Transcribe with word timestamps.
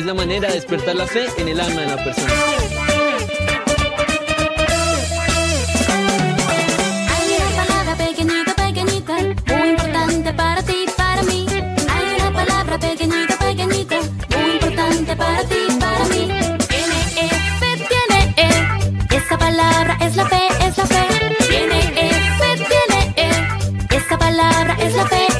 es 0.00 0.06
la 0.06 0.14
manera 0.14 0.48
de 0.48 0.54
despertar 0.54 0.94
la 0.94 1.06
fe 1.06 1.26
en 1.36 1.48
el 1.48 1.60
alma 1.60 1.82
de 1.82 1.86
la 1.88 2.02
persona. 2.02 2.32
Hay 7.12 7.26
una 7.36 7.50
palabra 7.62 7.94
pequeñita, 7.96 8.54
pequeñita, 8.54 9.14
muy 9.14 9.68
importante 9.68 10.32
para 10.32 10.62
ti, 10.62 10.86
para 10.96 11.22
mí. 11.24 11.46
Hay 11.94 12.06
una 12.18 12.32
palabra 12.32 12.78
pequeñita, 12.78 13.36
pequeñita, 13.38 13.96
muy 14.36 14.50
importante 14.52 15.16
para 15.16 15.44
ti, 15.44 15.60
para 15.78 16.04
mí. 16.12 16.22
Tiene 16.70 16.98
F, 17.26 17.62
tiene 17.90 18.34
E, 18.36 19.16
esa 19.16 19.36
palabra 19.36 19.98
es 20.00 20.16
la 20.16 20.26
fe, 20.26 20.42
es 20.66 20.78
la 20.78 20.86
fe. 20.86 21.02
Tiene 21.50 21.78
F, 21.78 22.40
tiene 22.70 22.98
E, 23.16 23.96
esa 23.96 24.16
palabra 24.16 24.76
es 24.80 24.94
la 24.94 25.06
fe, 25.06 25.26
es 25.26 25.32
la 25.32 25.34
fe. 25.34 25.39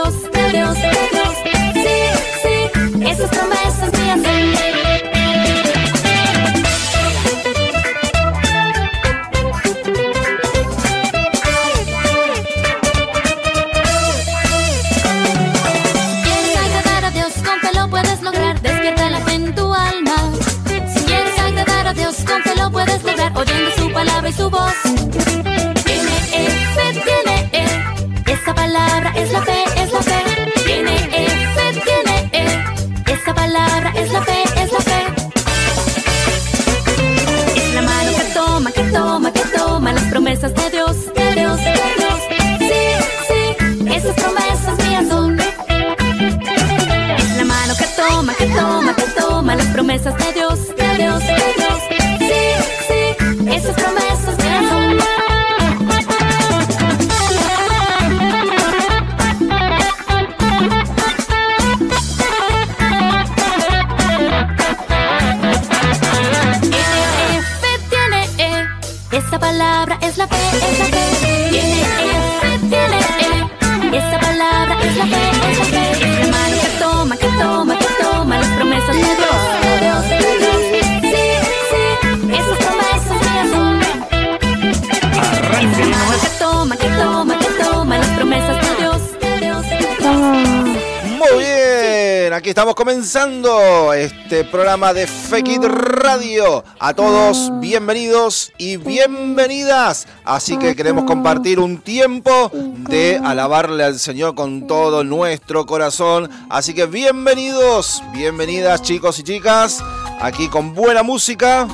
aquí 92.41 92.49
estamos 92.49 92.73
comenzando 92.73 93.93
este 93.93 94.43
programa 94.43 94.95
de 94.95 95.05
Fekit 95.05 95.63
Radio. 95.63 96.63
A 96.79 96.91
todos, 96.95 97.51
bienvenidos 97.59 98.51
y 98.57 98.77
bienvenidas. 98.77 100.07
Así 100.25 100.57
que 100.57 100.75
queremos 100.75 101.03
compartir 101.03 101.59
un 101.59 101.77
tiempo 101.77 102.49
de 102.51 103.21
alabarle 103.23 103.83
al 103.83 103.99
Señor 103.99 104.33
con 104.33 104.65
todo 104.65 105.03
nuestro 105.03 105.67
corazón. 105.67 106.31
Así 106.49 106.73
que 106.73 106.87
bienvenidos, 106.87 108.01
bienvenidas 108.11 108.81
chicos 108.81 109.19
y 109.19 109.23
chicas. 109.23 109.83
Aquí 110.19 110.47
con 110.47 110.73
buena 110.73 111.03
música. 111.03 111.67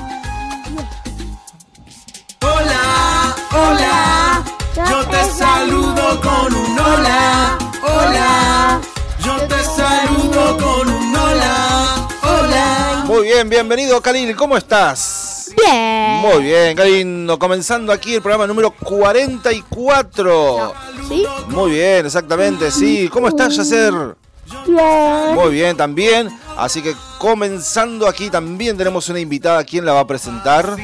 Hola, 2.42 3.36
hola, 3.52 4.44
yo 4.76 5.06
te 5.06 5.24
saludo 5.30 6.20
con 6.20 6.54
un 6.54 6.78
hola, 6.78 6.94
hola, 6.98 7.67
bien, 13.38 13.50
bienvenido 13.50 14.00
Kalin, 14.00 14.34
¿cómo 14.34 14.56
estás? 14.56 15.52
Bien. 15.56 16.22
Muy 16.22 16.42
bien, 16.42 16.76
Kalin, 16.76 17.28
comenzando 17.38 17.92
aquí 17.92 18.16
el 18.16 18.20
programa 18.20 18.48
número 18.48 18.72
44. 18.72 20.74
¿Sí? 21.06 21.24
Muy 21.46 21.70
bien, 21.70 22.04
exactamente, 22.04 22.72
sí. 22.72 23.08
¿Cómo 23.08 23.28
estás, 23.28 23.54
Yacer? 23.54 24.16
Bien. 24.66 25.36
Muy 25.36 25.52
bien, 25.52 25.76
también. 25.76 26.36
Así 26.56 26.82
que 26.82 26.96
comenzando 27.18 28.08
aquí 28.08 28.28
también 28.28 28.76
tenemos 28.76 29.08
una 29.08 29.20
invitada. 29.20 29.62
¿Quién 29.62 29.84
la 29.84 29.92
va 29.92 30.00
a 30.00 30.06
presentar? 30.08 30.76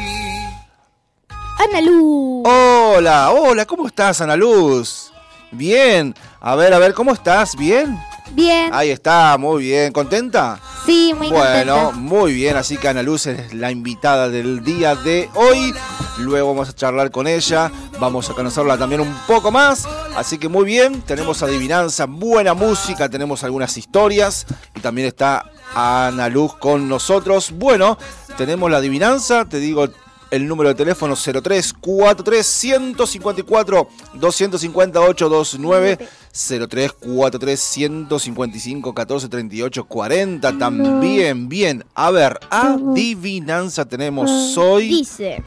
Ana 1.59 1.81
Lu. 1.81 2.45
Hola, 2.47 3.33
hola, 3.33 3.67
¿cómo 3.67 3.89
estás, 3.89 4.21
Ana 4.21 4.37
Luz? 4.37 5.13
Bien. 5.51 6.15
A 6.41 6.55
ver, 6.55 6.73
a 6.73 6.79
ver, 6.79 6.95
¿cómo 6.95 7.15
estás? 7.15 7.57
¿Bien? 7.57 7.99
Bien. 8.33 8.71
Ahí 8.73 8.91
está, 8.91 9.37
muy 9.39 9.63
bien. 9.65 9.93
¿Contenta? 9.93 10.59
Sí, 10.87 11.15
muy 11.17 11.29
Bueno, 11.29 11.75
contenta. 11.87 11.93
muy 12.01 12.33
bien, 12.33 12.57
así 12.57 12.77
que 12.77 12.89
Ana 12.89 13.03
Luz 13.03 13.27
es 13.27 13.55
la 13.55 13.71
invitada 13.71 14.29
del 14.29 14.63
día 14.65 14.95
de 14.97 15.29
hoy. 15.35 15.75
Luego 16.19 16.49
vamos 16.49 16.69
a 16.69 16.73
charlar 16.75 17.11
con 17.11 17.27
ella, 17.27 17.71
vamos 17.99 18.31
a 18.31 18.35
conocerla 18.35 18.79
también 18.79 19.01
un 19.01 19.15
poco 19.27 19.51
más. 19.51 19.87
Así 20.17 20.39
que 20.39 20.49
muy 20.49 20.65
bien, 20.65 21.03
tenemos 21.03 21.43
adivinanza, 21.43 22.07
buena 22.07 22.55
música, 22.55 23.09
tenemos 23.09 23.45
algunas 23.45 23.77
historias 23.77 24.47
y 24.75 24.81
también 24.81 25.09
está 25.09 25.51
Ana 25.75 26.29
Luz 26.29 26.57
con 26.57 26.89
nosotros. 26.89 27.51
Bueno, 27.53 27.99
tenemos 28.37 28.71
la 28.71 28.79
adivinanza, 28.79 29.45
te 29.45 29.59
digo 29.59 29.89
el 30.31 30.49
número 30.49 30.71
de 30.71 30.75
teléfono 30.75 31.15
0343 31.15 32.47
154 32.47 33.89
258 34.15 35.31
29 35.31 35.99
0343 36.35 37.61
155 37.61 38.93
14 38.93 39.29
38 39.29 39.85
40 39.85 40.59
también 40.59 41.49
bien 41.49 41.85
a 41.95 42.11
ver 42.11 42.41
adivinanza 42.51 43.85
tenemos 43.85 44.57
hoy 44.59 44.89
Dice, 44.89 45.45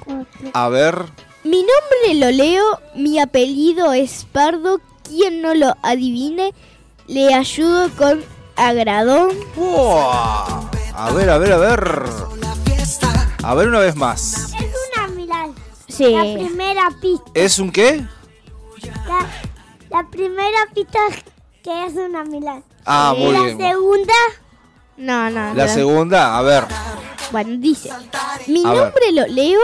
a 0.53 0.69
ver 0.69 0.95
mi 1.43 1.59
nombre 1.59 2.15
lo 2.15 2.31
leo, 2.31 2.63
mi 2.95 3.19
apellido 3.19 3.93
es 3.93 4.25
Pardo, 4.31 4.81
quien 5.03 5.41
no 5.41 5.53
lo 5.53 5.75
adivine, 5.81 6.53
le 7.07 7.33
ayudo 7.33 7.89
con 7.91 8.21
agrado. 8.57 9.29
¡Wow! 9.55 10.69
a 10.93 11.11
ver 11.15 11.29
a 11.29 11.37
ver 11.37 11.53
a 11.53 11.57
ver 11.57 12.03
a 13.43 13.55
ver 13.55 13.67
una 13.69 13.79
vez 13.79 13.95
más 13.95 14.51
Es 14.53 14.73
una 14.93 15.07
miral. 15.07 15.53
Sí. 15.87 16.11
La 16.11 16.23
primera 16.23 16.89
pista. 16.99 17.31
es 17.33 17.59
un 17.59 17.71
qué 17.71 18.05
La, 19.07 19.25
la 19.89 20.05
primera 20.09 20.59
pista 20.73 20.99
es 21.09 21.15
que 21.63 21.85
es 21.85 21.93
una 21.93 22.23
miral. 22.23 22.63
ah 22.85 23.13
y 23.17 23.23
muy 23.23 23.33
la 23.33 23.41
bien 23.43 23.57
segunda, 23.57 24.13
No, 24.97 25.29
no. 25.29 25.53
la 25.53 25.65
no. 25.67 25.73
segunda 25.73 26.37
a 26.37 26.41
ver 26.41 26.63
Bueno, 27.31 27.55
dice, 27.59 27.89
mi 28.47 28.63
A 28.65 28.71
ver. 28.71 28.81
nombre 28.83 29.11
lo 29.11 29.27
leo, 29.27 29.59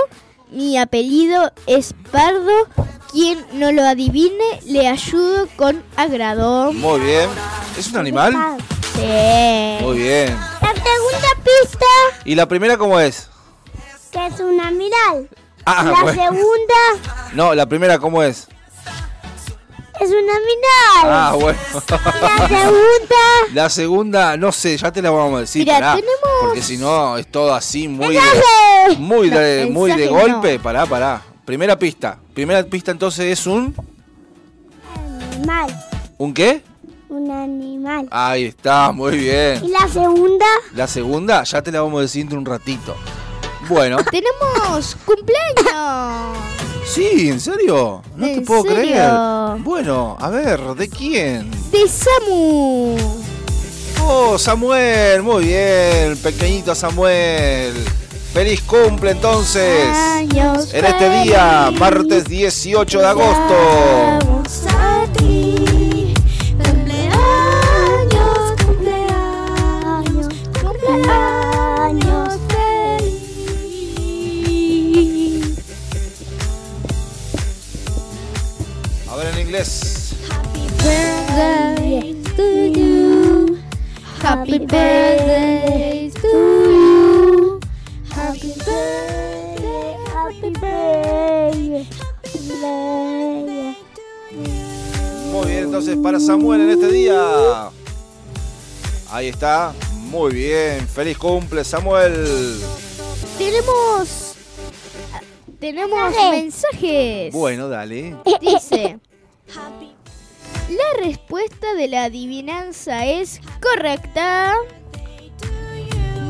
mi 0.52 0.78
apellido 0.78 1.52
es 1.68 1.94
Pardo, 2.12 2.68
quien 3.12 3.46
no 3.54 3.72
lo 3.72 3.84
adivine, 3.84 4.60
le 4.66 4.88
ayudo 4.88 5.48
con 5.56 5.82
agrado. 5.96 6.74
muy 6.74 7.00
bien 7.00 7.30
es 7.78 7.88
un 7.92 7.98
animal 7.98 8.34
Sí. 8.96 9.78
muy 9.82 9.98
bien 9.98 10.38
la 10.62 10.74
segunda 10.74 11.30
pista 11.44 11.86
y 12.26 12.36
la 12.36 12.48
primera 12.48 12.78
cómo 12.78 13.00
es 13.00 13.28
que 14.12 14.28
es 14.28 14.40
una 14.40 14.70
miral. 14.70 15.28
ah 15.66 15.84
la 15.84 16.02
bueno. 16.04 16.22
segunda 16.22 16.76
no 17.34 17.56
la 17.56 17.66
primera 17.66 17.98
cómo 17.98 18.22
es 18.22 18.48
es 20.00 20.10
una 20.10 20.34
miral. 20.34 21.04
ah 21.04 21.36
bueno 21.40 21.60
La 22.22 22.48
segunda 22.48 23.16
La 23.54 23.70
segunda, 23.70 24.38
no 24.38 24.52
sé, 24.52 24.78
ya 24.78 24.92
te 24.92 25.02
la 25.02 25.10
vamos 25.12 25.38
a 25.38 25.40
decir, 25.42 25.62
Mira, 25.64 25.76
pará, 25.76 25.96
tenemos- 25.96 26.18
porque 26.42 26.62
si 26.62 26.78
no 26.78 27.18
es 27.18 27.28
todo 27.32 27.54
así 27.54 27.88
muy 27.88 28.16
de, 28.16 28.96
muy 28.98 29.30
de, 29.30 29.68
muy 29.72 29.92
de 29.92 29.98
mensaje 29.98 30.12
no. 30.30 30.34
golpe, 30.34 30.60
pará, 30.60 30.86
pará. 30.86 31.22
Primera 31.46 31.78
pista, 31.78 32.18
primera 32.34 32.64
pista 32.64 32.92
entonces 32.92 33.26
es 33.40 33.46
un 33.48 33.76
animal. 35.36 35.86
¿un 36.18 36.34
qué? 36.34 36.64
un 37.10 37.30
animal. 37.30 38.08
Ahí 38.10 38.46
está, 38.46 38.92
muy 38.92 39.14
Y 39.14 39.18
bien. 39.20 39.72
la 39.72 39.88
segunda, 39.88 40.46
La 40.74 40.88
segunda 40.88 41.44
ya 41.44 41.62
te 41.62 41.72
la 41.72 41.82
vamos 41.82 42.00
a 42.00 42.02
decir 42.04 42.28
de 42.28 42.36
un 42.36 42.46
ratito. 42.46 42.96
Bueno, 43.70 43.98
Tenemos 44.10 44.98
cumpleaños. 45.06 46.38
Sí, 46.86 47.30
¿en 47.30 47.40
serio? 47.40 48.02
No 48.16 48.26
te 48.26 48.34
¿En 48.36 48.46
puedo 48.46 48.64
serio? 48.64 48.78
creer. 48.78 49.12
Bueno, 49.64 50.18
a 50.20 50.30
ver, 50.30 50.60
¿de 50.76 50.90
quién? 50.90 51.50
De 51.72 51.88
Samu. 51.88 52.98
Oh, 54.06 54.38
Samuel, 54.38 55.24
muy 55.24 55.46
bien, 55.46 56.18
pequeñito 56.18 56.76
Samuel. 56.76 57.74
Feliz 58.34 58.62
cumple 58.64 59.12
entonces. 59.12 59.96
Años 59.96 60.74
En 60.74 60.86
este 60.86 61.10
día, 61.24 61.72
martes 61.78 62.26
18 62.26 63.00
de 63.00 63.06
agosto. 63.06 63.54
Happy 84.44 84.60
birthday 84.60 86.12
to 86.16 86.28
you. 86.28 87.60
Happy 88.12 88.52
birthday, 88.60 89.96
happy 90.12 90.50
birthday. 90.60 91.88
Muy 95.32 95.48
bien, 95.48 95.64
entonces 95.64 95.96
para 95.96 96.20
Samuel 96.20 96.60
en 96.60 96.70
este 96.72 96.92
día. 96.92 97.70
Ahí 99.12 99.30
está. 99.30 99.74
Muy 100.12 100.34
bien. 100.34 100.90
Feliz 100.90 101.18
cumple, 101.18 101.64
Samuel. 101.64 102.60
Tenemos 103.38 104.36
tenemos 105.58 106.12
Mensaje. 106.12 106.32
mensajes. 106.32 107.34
Bueno, 107.34 107.70
dale. 107.70 108.18
Dice 108.42 109.00
La 110.78 111.06
respuesta 111.06 111.74
de 111.74 111.88
la 111.88 112.06
adivinanza 112.06 113.06
es 113.06 113.40
correcta. 113.62 114.56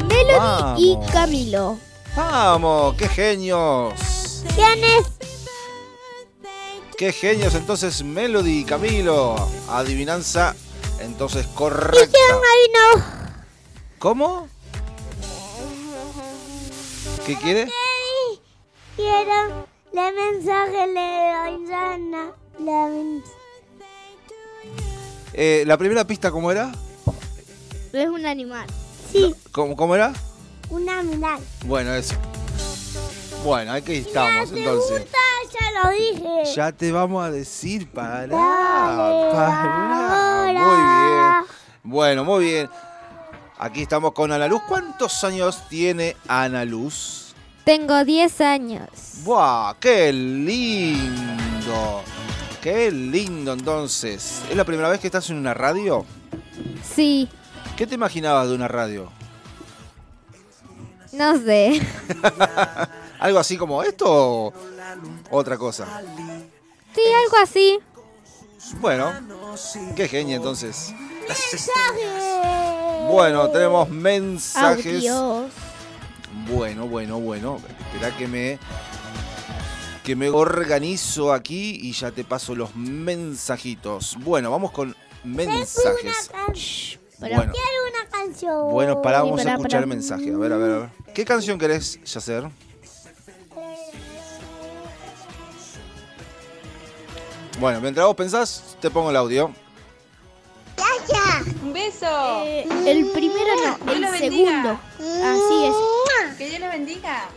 Melody 0.08 0.92
y. 0.92 1.12
Camilo. 1.12 1.78
Vamos, 2.16 2.96
qué 2.98 3.08
genios. 3.08 3.94
¿Quién 4.56 4.84
es? 4.84 5.06
Qué 6.98 7.12
genios 7.12 7.56
entonces 7.56 8.04
Melody 8.04 8.60
y 8.60 8.66
Camilo. 8.66 9.36
Adivinanza 9.70 10.56
entonces 11.00 11.46
correcta. 11.48 12.18
Ay, 12.30 12.72
no. 12.74 13.04
¿Cómo? 14.00 14.48
¿Qué 17.26 17.36
quiere? 17.38 17.70
Quiero 18.96 19.68
le 19.94 20.12
mensaje 20.12 20.88
le 20.88 21.34
doy 21.34 21.68
sana. 21.68 22.32
La 22.60 22.88
men- 22.88 23.24
Eh, 25.34 25.64
la 25.66 25.78
primera 25.78 26.06
pista, 26.06 26.32
¿cómo 26.32 26.52
era? 26.52 26.72
Es 27.92 28.08
un 28.10 28.26
animal. 28.26 28.68
Sí, 29.12 29.34
¿Cómo, 29.52 29.76
cómo 29.76 29.96
era? 29.96 30.14
un 30.70 30.90
animal. 30.90 31.40
Bueno, 31.66 31.94
eso. 31.94 32.16
Bueno, 33.44 33.74
aquí 33.74 33.94
estamos 33.96 34.50
La 34.52 34.58
entonces. 34.58 35.06
ya 35.52 35.84
lo 35.84 35.90
dije. 35.92 36.56
Ya 36.56 36.72
te 36.72 36.92
vamos 36.92 37.24
a 37.24 37.30
decir, 37.30 37.88
Dale, 37.94 38.30
para. 38.34 38.96
ahora. 39.36 40.54
Muy 40.54 40.78
bien. 40.78 41.46
Bueno, 41.84 42.24
muy 42.24 42.46
bien. 42.46 42.70
Aquí 43.60 43.84
estamos 43.84 44.14
con 44.14 44.32
Ana 44.32 44.48
Luz. 44.48 44.62
¿Cuántos 44.68 45.24
años 45.24 45.62
tiene 45.70 46.16
Ana 46.28 46.66
Luz? 46.66 47.36
Tengo 47.66 48.04
10 48.04 48.42
años. 48.42 48.90
¡Buah! 49.24 49.76
¡Qué 49.80 50.12
lindo! 50.12 52.04
¡Qué 52.64 52.90
lindo 52.92 53.52
entonces! 53.52 54.42
¿Es 54.50 54.56
la 54.56 54.64
primera 54.64 54.88
vez 54.88 55.02
que 55.02 55.08
estás 55.08 55.30
en 55.30 55.36
una 55.36 55.54
radio? 55.54 56.06
Sí, 56.96 57.30
¿Qué 57.76 57.86
te 57.86 57.96
imaginabas 57.96 58.48
de 58.48 58.56
una 58.56 58.68
radio? 58.70 59.12
no 61.12 61.38
sé. 61.38 61.82
¿Algo 63.20 63.40
así 63.40 63.58
como 63.58 63.84
esto 63.84 64.08
o 64.10 64.54
otra 65.30 65.58
cosa? 65.58 66.02
Sí, 66.96 67.02
algo 67.26 67.38
así. 67.44 67.80
Bueno, 68.80 69.12
qué 69.96 70.08
genia 70.08 70.38
entonces. 70.38 70.94
Mensaje. 71.28 73.08
Bueno, 73.10 73.50
tenemos 73.50 73.90
mensajes. 73.90 75.10
Audios. 75.10 75.52
Bueno, 76.50 76.88
bueno, 76.88 77.20
bueno. 77.20 77.60
Espera 77.92 78.16
que 78.16 78.28
me 78.28 78.60
que 80.04 80.16
me 80.16 80.30
organizo 80.30 81.34
aquí 81.34 81.80
y 81.82 81.94
ya 81.94 82.12
te 82.12 82.24
paso 82.24 82.56
los 82.56 82.76
mensajitos. 82.76 84.18
Bueno, 84.20 84.52
vamos 84.52 84.72
con 84.72 84.96
mensajes. 85.24 86.30
Shh, 86.54 86.98
pará. 87.20 87.38
Bueno, 87.38 87.54
Quiero 87.54 87.90
una 87.90 88.10
canción. 88.10 88.72
bueno, 88.72 89.02
pará, 89.02 89.22
Sí, 89.22 89.30
vamos 89.30 89.46
a 89.46 89.52
escuchar 89.54 89.82
el 89.82 89.88
mensaje. 89.88 90.34
A 90.34 90.38
ver, 90.38 90.54
a 90.54 90.58
ver, 90.58 90.72
a 90.72 90.78
ver. 90.80 90.90
¿Qué 91.14 91.26
canción 91.26 91.58
querés, 91.58 92.00
Yacer? 92.04 92.50
Bueno, 97.60 97.80
mientras 97.82 98.06
vos 98.06 98.16
pensás, 98.16 98.78
te 98.82 98.90
pongo 98.90 99.10
el 99.10 99.16
audio. 99.16 99.52
Un 101.62 101.74
beso. 101.74 102.44
Eh, 102.46 102.68
el 102.86 103.06
primero 103.12 103.78
no, 103.86 103.92
el 103.92 104.18
segundo. 104.18 104.80
Así 105.00 105.66
es. 105.66 106.38
Que 106.38 106.50
Dios 106.50 106.60
los 106.60 106.70
bendiga. 106.72 107.30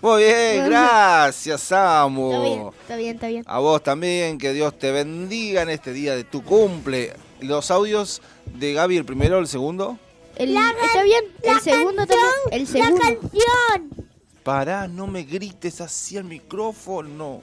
Muy 0.00 0.22
bien, 0.24 0.66
gracias, 0.66 1.62
Está 1.62 2.02
Samu. 2.02 2.42
bien, 2.42 2.68
está 2.82 2.96
bien, 2.96 3.14
está 3.14 3.28
bien. 3.28 3.44
A 3.46 3.58
vos 3.58 3.82
también, 3.82 4.38
que 4.38 4.52
Dios 4.52 4.78
te 4.78 4.92
bendiga 4.92 5.62
en 5.62 5.70
este 5.70 5.92
día 5.92 6.14
de 6.14 6.24
tu 6.24 6.42
cumple. 6.42 7.14
Los 7.40 7.70
audios 7.70 8.20
de 8.46 8.74
Gaby, 8.74 8.98
el 8.98 9.04
primero, 9.04 9.38
el 9.38 9.48
segundo. 9.48 9.98
El, 10.36 10.56
está 10.56 11.02
bien, 11.02 11.24
el 11.42 11.60
segundo 11.60 12.06
también. 12.06 12.30
El 12.50 12.62
La 12.62 12.68
segundo. 12.68 13.00
canción. 13.00 14.06
Pará, 14.42 14.88
no 14.88 15.06
me 15.06 15.22
grites 15.22 15.80
así 15.80 16.18
al 16.18 16.24
micrófono. 16.24 17.40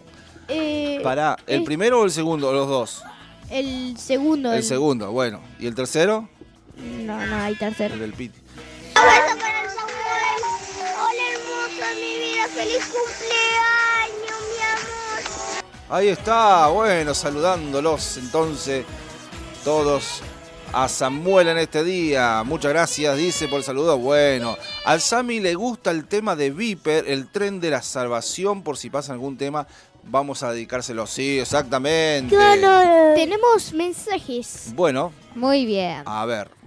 Eh, 0.47 0.99
Pará, 1.01 1.37
¿el 1.47 1.61
eh, 1.61 1.65
primero 1.65 2.01
o 2.01 2.05
el 2.05 2.11
segundo? 2.11 2.49
O 2.49 2.53
los 2.53 2.67
dos. 2.67 3.03
El 3.49 3.97
segundo. 3.97 4.53
El 4.53 4.63
segundo, 4.63 5.11
bueno. 5.11 5.41
¿Y 5.59 5.65
el 5.65 5.73
tercero? 5.73 6.29
No, 6.77 7.25
no, 7.25 7.35
hay 7.37 7.55
tercero. 7.55 7.95
El 7.95 8.01
del 8.01 8.13
Piti. 8.13 8.39
Hola 12.41 12.53
feliz 12.55 12.83
cumpleaños, 12.85 14.39
mi 14.49 14.63
amor. 14.63 15.63
Ahí 15.89 16.07
está, 16.07 16.67
bueno, 16.69 17.13
saludándolos 17.13 18.17
entonces 18.17 18.83
todos 19.63 20.21
a 20.73 20.89
Samuel 20.89 21.49
en 21.49 21.59
este 21.59 21.83
día. 21.83 22.41
Muchas 22.43 22.71
gracias, 22.71 23.15
dice 23.15 23.47
por 23.47 23.59
el 23.59 23.63
saludo. 23.63 23.99
Bueno, 23.99 24.57
al 24.85 25.01
Sami 25.01 25.39
le 25.39 25.53
gusta 25.53 25.91
el 25.91 26.07
tema 26.07 26.35
de 26.35 26.49
Viper, 26.49 27.07
el 27.07 27.27
tren 27.27 27.59
de 27.59 27.69
la 27.69 27.83
salvación, 27.83 28.63
por 28.63 28.75
si 28.75 28.89
pasa 28.89 29.13
algún 29.13 29.37
tema, 29.37 29.67
vamos 30.03 30.41
a 30.41 30.51
dedicárselo. 30.51 31.05
Sí, 31.05 31.37
exactamente. 31.37 32.35
Tenemos 33.15 33.71
mensajes. 33.73 34.71
Bueno, 34.73 35.13
Muy 35.35 35.67
bien. 35.67 36.01
a 36.05 36.25
ver. 36.25 36.60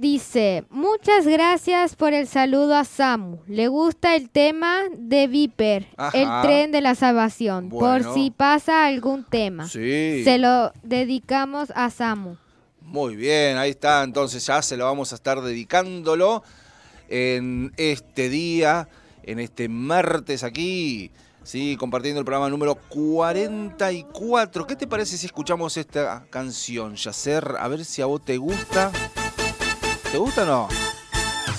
Dice, 0.00 0.64
muchas 0.70 1.26
gracias 1.26 1.94
por 1.94 2.14
el 2.14 2.26
saludo 2.26 2.74
a 2.74 2.84
Samu. 2.84 3.40
Le 3.46 3.68
gusta 3.68 4.16
el 4.16 4.30
tema 4.30 4.84
de 4.96 5.26
Viper, 5.26 5.88
Ajá. 5.98 6.16
el 6.16 6.26
tren 6.42 6.72
de 6.72 6.80
la 6.80 6.94
salvación. 6.94 7.68
Bueno. 7.68 8.06
Por 8.06 8.14
si 8.14 8.30
pasa 8.30 8.86
algún 8.86 9.24
tema. 9.24 9.68
Sí. 9.68 10.22
Se 10.24 10.38
lo 10.38 10.72
dedicamos 10.82 11.70
a 11.74 11.90
Samu. 11.90 12.36
Muy 12.80 13.14
bien, 13.14 13.58
ahí 13.58 13.68
está. 13.72 14.02
Entonces 14.02 14.46
ya 14.46 14.62
se 14.62 14.78
lo 14.78 14.86
vamos 14.86 15.12
a 15.12 15.16
estar 15.16 15.42
dedicándolo 15.42 16.44
en 17.10 17.70
este 17.76 18.30
día, 18.30 18.88
en 19.22 19.38
este 19.38 19.68
martes 19.68 20.44
aquí. 20.44 21.10
Sí, 21.42 21.76
compartiendo 21.76 22.20
el 22.20 22.24
programa 22.24 22.48
número 22.48 22.74
44. 22.88 24.66
¿Qué 24.66 24.76
te 24.76 24.86
parece 24.86 25.18
si 25.18 25.26
escuchamos 25.26 25.76
esta 25.76 26.24
canción, 26.30 26.94
Yacer? 26.96 27.56
A 27.60 27.68
ver 27.68 27.84
si 27.84 28.00
a 28.00 28.06
vos 28.06 28.24
te 28.24 28.38
gusta. 28.38 28.90
¿Te 30.10 30.18
gusta 30.18 30.42
o 30.42 30.46
no? 30.46 30.68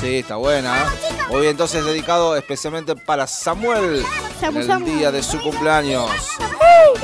Sí, 0.02 0.18
está 0.18 0.36
buena. 0.36 0.86
Muy 1.30 1.42
bien, 1.42 1.52
entonces 1.52 1.86
dedicado 1.86 2.36
especialmente 2.36 2.96
para 2.96 3.26
Samuel 3.26 4.06
Samu, 4.42 4.60
en 4.60 4.72
el 4.72 4.86
día 4.86 5.12
de 5.12 5.24
su 5.24 5.40
cumpleaños. 5.40 6.10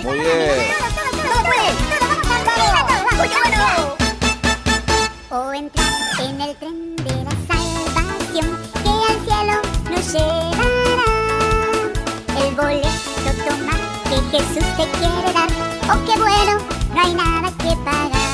Muy 0.04 0.20
bien. 0.20 0.72
O 5.30 5.54
entrar 5.54 5.88
en 6.20 6.42
el 6.42 6.56
tren 6.58 6.96
de 6.98 7.24
la 7.24 7.32
salvación 7.48 8.58
que 8.84 8.90
al 8.90 9.18
cielo 9.24 9.62
nos 9.90 10.14
llevará. 10.14 11.12
El 12.46 12.56
boleto 12.56 13.32
toma 13.48 13.76
que 14.10 14.18
Jesús 14.38 14.66
te 14.76 14.86
quiere 14.98 15.32
dar. 15.34 15.50
Oh, 15.90 16.00
qué 16.06 16.20
bueno, 16.20 16.60
no 16.94 17.02
hay 17.02 17.14
nada 17.14 17.50
que 17.58 17.76
pagar. 17.86 18.27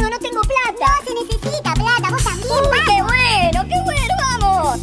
no 0.00 0.18
tengo 0.18 0.40
plata. 0.42 0.92
No, 1.08 1.26
se 1.26 1.34
necesita 1.34 1.74
plata, 1.74 2.10
vos 2.10 2.24
también. 2.24 2.48
Uy, 2.50 2.78
qué 2.86 3.02
bueno, 3.02 3.68
qué 3.68 3.82
bueno, 3.84 4.14
vamos. 4.18 4.80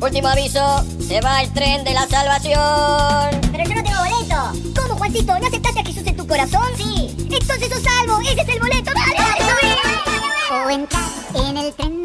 Último 0.00 0.28
aviso, 0.28 0.84
se 1.06 1.20
va 1.20 1.42
el 1.42 1.52
tren 1.52 1.84
de 1.84 1.94
la 1.94 2.06
salvación. 2.08 3.40
Pero 3.52 3.64
yo 3.64 3.74
no 3.74 3.82
tengo 3.82 3.98
boleto. 3.98 4.80
¿Cómo, 4.80 4.96
Juancito? 4.96 5.38
¿No 5.38 5.46
aceptaste 5.46 5.80
a 5.80 5.84
Jesús 5.84 6.06
en 6.06 6.16
tu 6.16 6.26
corazón? 6.26 6.66
Sí. 6.76 7.14
Entonces 7.18 7.68
sos 7.72 7.82
salvo, 7.82 8.20
ese 8.20 8.40
es 8.40 8.48
el 8.48 8.60
boleto. 8.60 8.90
¡Dale, 8.92 9.16
dale, 9.16 9.76
dale! 10.50 10.64
O 10.64 10.70
entrar 10.70 11.02
en 11.34 11.56
el 11.56 11.72
tren 11.74 12.01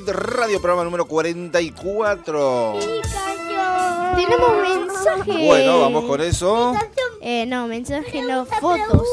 Radio, 0.00 0.58
programa 0.58 0.84
número 0.84 1.04
44. 1.04 2.78
Tenemos 4.16 4.50
mensaje. 4.62 5.46
Bueno, 5.46 5.80
vamos 5.80 6.04
con 6.06 6.22
eso. 6.22 6.74
Eh, 7.20 7.44
no, 7.44 7.66
mensaje 7.66 8.22
no, 8.22 8.46
fotos. 8.46 9.06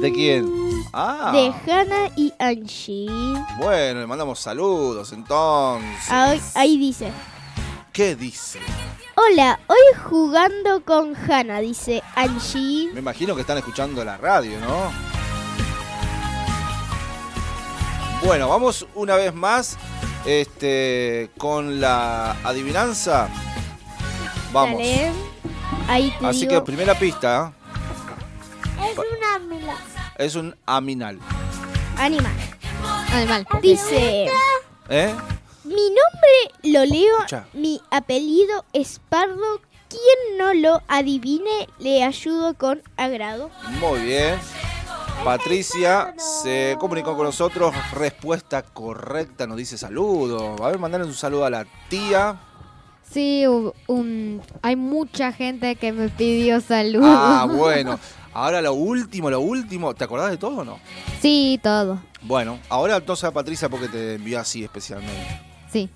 ¿De 0.00 0.12
quién? 0.12 0.48
Ah, 0.92 1.32
De 1.32 1.52
Hannah 1.66 2.12
y 2.14 2.32
Angie. 2.38 3.08
bueno, 3.58 3.98
le 3.98 4.06
mandamos 4.06 4.38
saludos 4.38 5.12
entonces. 5.12 6.10
Ahí, 6.10 6.40
ahí 6.54 6.78
dice. 6.78 7.10
¿Qué 7.92 8.14
dice? 8.14 8.60
Hola, 9.16 9.58
hoy 9.66 10.00
jugando 10.08 10.84
con 10.84 11.16
Hannah, 11.16 11.58
dice 11.58 12.04
Angie. 12.14 12.92
Me 12.92 13.00
imagino 13.00 13.34
que 13.34 13.40
están 13.40 13.58
escuchando 13.58 14.04
la 14.04 14.16
radio, 14.16 14.60
¿no? 14.60 15.09
Bueno, 18.24 18.48
vamos 18.48 18.86
una 18.94 19.16
vez 19.16 19.34
más 19.34 19.76
este, 20.26 21.30
con 21.38 21.80
la 21.80 22.32
adivinanza. 22.44 23.28
Vamos. 24.52 24.78
Dale. 24.78 25.12
Ahí 25.88 26.14
te 26.18 26.26
Así 26.26 26.40
digo. 26.46 26.52
que 26.52 26.60
primera 26.66 26.94
pista 26.98 27.52
Es 28.90 28.96
una 28.98 29.38
mila. 29.38 29.74
es 30.18 30.34
un 30.34 30.54
aminal. 30.66 31.18
Animal. 31.96 32.32
Animal. 33.12 33.46
Dice, 33.62 34.26
¿Eh? 34.88 35.14
mi 35.64 35.74
nombre 35.74 36.52
lo 36.62 36.84
leo, 36.84 37.16
Escucha. 37.18 37.46
mi 37.54 37.80
apellido 37.90 38.64
es 38.72 39.00
Pardo. 39.08 39.60
Quien 39.88 40.38
no 40.38 40.54
lo 40.54 40.82
adivine, 40.86 41.66
le 41.80 42.04
ayudo 42.04 42.54
con 42.54 42.80
agrado. 42.96 43.50
Muy 43.80 43.98
bien. 44.02 44.38
Patricia 45.24 46.14
se 46.16 46.76
comunicó 46.80 47.14
con 47.14 47.26
nosotros. 47.26 47.74
Respuesta 47.92 48.62
correcta, 48.62 49.46
nos 49.46 49.58
dice 49.58 49.76
saludo. 49.76 50.56
A 50.64 50.68
ver, 50.68 50.78
mandarle 50.78 51.06
un 51.06 51.14
saludo 51.14 51.44
a 51.44 51.50
la 51.50 51.66
tía. 51.88 52.40
Sí, 53.12 53.44
hay 54.62 54.76
mucha 54.76 55.32
gente 55.32 55.76
que 55.76 55.92
me 55.92 56.08
pidió 56.08 56.60
salud. 56.60 57.02
Ah, 57.04 57.46
bueno. 57.50 57.98
Ahora 58.32 58.62
lo 58.62 58.72
último, 58.74 59.28
lo 59.28 59.40
último. 59.40 59.94
¿Te 59.94 60.04
acordás 60.04 60.30
de 60.30 60.38
todo 60.38 60.58
o 60.58 60.64
no? 60.64 60.78
Sí, 61.20 61.60
todo. 61.62 62.00
Bueno, 62.22 62.58
ahora 62.68 62.96
entonces 62.96 63.24
a 63.24 63.32
Patricia 63.32 63.68
porque 63.68 63.88
te 63.88 64.14
envió 64.14 64.40
así 64.40 64.62
especialmente. 64.64 65.40
Sí. 65.70 65.90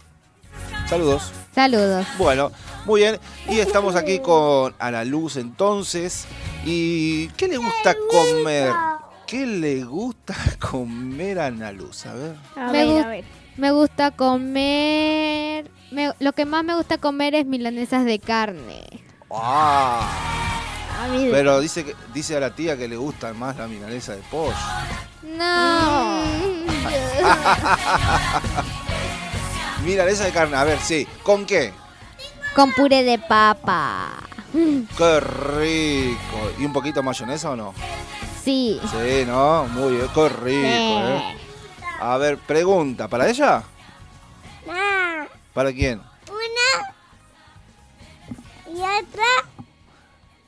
Saludos. 0.89 1.33
Saludos. 1.55 2.07
Bueno, 2.19 2.51
muy 2.85 3.03
bien. 3.03 3.19
Y 3.49 3.59
estamos 3.61 3.95
aquí 3.95 4.19
con 4.19 4.75
Ana 4.79 5.05
Luz 5.05 5.37
entonces. 5.37 6.27
¿Y 6.65 7.29
qué 7.29 7.49
le 7.49 7.57
gusta 7.57 7.95
comer? 8.11 8.73
¿Qué 9.35 9.47
le 9.47 9.83
gusta 9.83 10.33
comer 10.71 11.41
a 11.41 11.47
Ana 11.47 11.73
Luz? 11.73 12.07
A 12.07 12.15
ver. 12.15 12.37
A 12.55 12.67
Me 12.67 12.73
ver, 12.73 12.87
gu- 12.87 13.05
a 13.05 13.09
ver. 13.09 13.25
Me 13.57 13.73
gusta 13.73 14.13
comer... 14.13 15.69
me- 15.91 16.13
lo 16.21 16.33
que 16.35 16.45
más 16.45 16.63
me 16.63 16.77
gusta 16.77 16.99
comer 16.99 17.35
es 17.35 17.45
milanesas 17.45 18.05
de 18.05 18.21
carne. 18.21 18.85
Ah, 19.33 20.09
A 21.03 21.09
mí 21.09 21.25
de- 21.25 21.33
pero 21.33 21.59
dice 21.59 21.85
que 21.85 21.97
dice 22.15 22.37
a 22.37 22.41
la 22.41 22.55
tía 22.55 22.77
que 22.77 22.87
le 22.87 22.95
gusta 22.95 23.33
más 23.35 23.57
la 23.57 23.67
milanesa 23.67 24.15
de 24.15 24.23
pollo. 24.31 24.55
No. 25.25 26.23
Milanesa 29.85 30.27
de 30.27 30.31
carne, 30.31 30.55
a 30.57 30.63
ver, 30.63 30.79
sí. 30.79 31.09
¿Con 31.25 31.45
qué? 31.45 31.73
Con 32.55 32.71
puré 32.73 33.03
de 33.03 33.19
papa. 33.19 34.13
Qué 34.53 35.19
rico. 35.19 36.53
¿Y 36.61 36.65
un 36.65 36.73
poquito 36.73 37.01
de 37.01 37.05
mayonesa 37.07 37.51
o 37.51 37.57
no? 37.57 37.75
Sí. 38.45 38.81
Sí, 38.91 39.25
¿no? 39.27 39.65
Muy 39.69 39.95
bien, 39.97 40.09
qué 40.15 40.29
rico, 40.29 40.59
¿eh? 40.59 41.37
A 42.01 42.17
ver, 42.19 42.37
pregunta, 42.39 43.09
¿para 43.09 43.29
ella? 43.29 43.63
¿Para 45.55 45.73
quién? 45.73 46.01
una 46.29 46.95
y 48.69 48.81
otra 48.81 49.25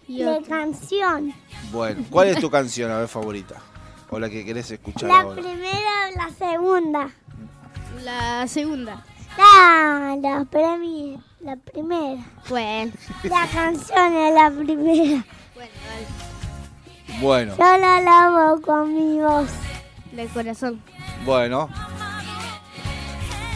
y 0.08 0.18
de 0.18 0.28
otra. 0.28 0.48
canción. 0.48 1.32
Bueno, 1.70 2.04
¿cuál 2.10 2.28
es 2.28 2.40
tu 2.40 2.50
canción, 2.50 2.90
a 2.90 2.98
ver, 2.98 3.08
favorita? 3.08 3.54
O 4.10 4.18
la 4.18 4.28
que 4.28 4.44
querés 4.44 4.70
escuchar 4.70 5.08
La 5.08 5.20
ahora. 5.20 5.40
primera 5.40 6.10
o 6.12 6.16
la 6.16 6.30
segunda. 6.36 7.10
La 8.04 8.46
segunda. 8.48 9.04
Ah, 9.38 10.16
la, 10.20 10.38
la 11.40 11.56
primera. 11.56 12.24
Bueno, 12.48 12.92
La 13.24 13.46
canción 13.46 14.16
es 14.16 14.34
la 14.34 14.50
primera. 14.50 15.24
Bueno, 17.20 17.54
dale. 17.56 17.82
Yo 17.82 17.86
la 17.86 18.00
lavo 18.00 18.60
con 18.62 18.94
mi 18.94 19.20
voz. 19.20 19.48
De 20.12 20.26
corazón. 20.28 20.82
bueno. 21.24 21.68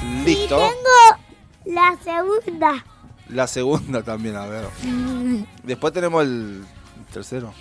Y 0.03 0.25
Listo. 0.25 0.57
tengo 0.59 1.77
la 1.77 1.97
segunda. 2.03 2.85
La 3.29 3.47
segunda 3.47 4.03
también, 4.03 4.37
a 4.37 4.47
ver. 4.47 4.67
Después 5.63 5.93
tenemos 5.93 6.23
el 6.23 6.65
tercero. 7.13 7.53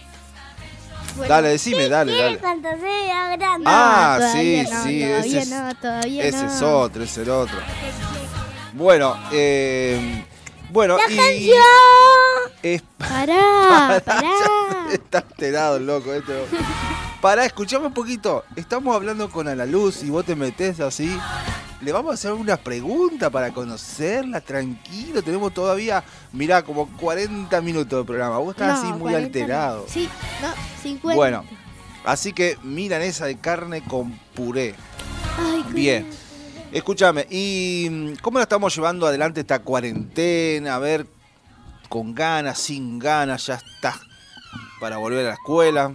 Bueno, 1.15 1.34
Dale, 1.34 1.50
decime, 1.50 1.89
dale, 1.89 2.12
¿Quiere 2.12 2.25
dale. 2.27 2.38
cuando 2.39 2.70
sea 2.79 3.36
grande? 3.36 3.63
Ah, 3.68 4.15
todavía 4.20 4.65
sí, 4.65 4.72
no, 4.72 4.84
sí, 4.84 5.00
todavía 5.01 5.20
ese 5.20 5.39
es, 5.39 5.50
no, 5.50 5.75
todavía 5.75 6.24
ese 6.24 6.44
no. 6.44 6.48
es 6.53 6.62
otro, 6.62 7.03
ese 7.03 7.22
es 7.22 7.27
el 7.27 7.34
otro. 7.34 7.58
Bueno, 8.74 9.18
eh, 9.32 10.25
bueno, 10.69 10.97
La 10.97 11.11
y 11.11 11.17
canción. 11.17 11.63
es 12.63 12.81
Pará, 12.97 14.01
pará. 14.05 14.31
Está 14.91 15.20
alterado 15.20 15.77
el 15.77 15.87
loco 15.87 16.13
esto. 16.13 16.33
Pará, 17.22 17.46
escuchame 17.46 17.87
un 17.87 17.94
poquito. 17.94 18.44
Estamos 18.55 18.96
hablando 18.96 19.29
con 19.29 19.48
Ana 19.48 19.65
Luz 19.65 20.03
y 20.03 20.09
vos 20.09 20.25
te 20.25 20.35
metés 20.35 20.79
así. 20.79 21.17
Le 21.81 21.91
vamos 21.94 22.11
a 22.11 22.13
hacer 22.15 22.33
una 22.33 22.57
pregunta 22.57 23.29
para 23.29 23.51
conocerla, 23.51 24.41
tranquilo. 24.41 25.22
Tenemos 25.24 25.53
todavía, 25.53 26.03
mirá, 26.33 26.61
como 26.63 26.87
40 26.98 27.61
minutos 27.61 28.00
de 28.00 28.05
programa. 28.05 28.37
Vos 28.37 28.51
estás 28.51 28.67
No, 28.67 28.74
así 28.74 28.87
muy 28.91 29.11
40 29.11 29.25
alterado. 29.25 29.85
Sí, 29.87 30.09
no, 30.41 30.50
50. 30.83 31.15
Bueno, 31.15 31.46
así 32.03 32.33
que 32.33 32.57
milanesa 32.63 33.25
de 33.25 33.37
carne 33.37 33.81
con 33.83 34.11
puré. 34.35 34.75
Ay, 35.37 35.63
qué 35.67 35.74
Bien. 35.74 36.09
Escúchame, 36.72 37.25
¿y 37.29 37.88
mm, 37.90 38.14
cómo 38.22 38.38
la 38.38 38.44
estamos 38.44 38.75
llevando 38.75 39.08
adelante 39.08 39.42
esta 39.42 39.60
cuarentena? 39.60 40.75
A 40.75 40.79
ver, 40.79 41.08
con 41.88 42.14
ganas, 42.14 42.60
sin 42.60 43.00
ganas, 43.00 43.48
ya 43.48 43.55
estás 43.55 44.00
para 44.79 44.98
volver 44.98 45.25
a 45.25 45.29
la 45.29 45.34
escuela. 45.36 45.94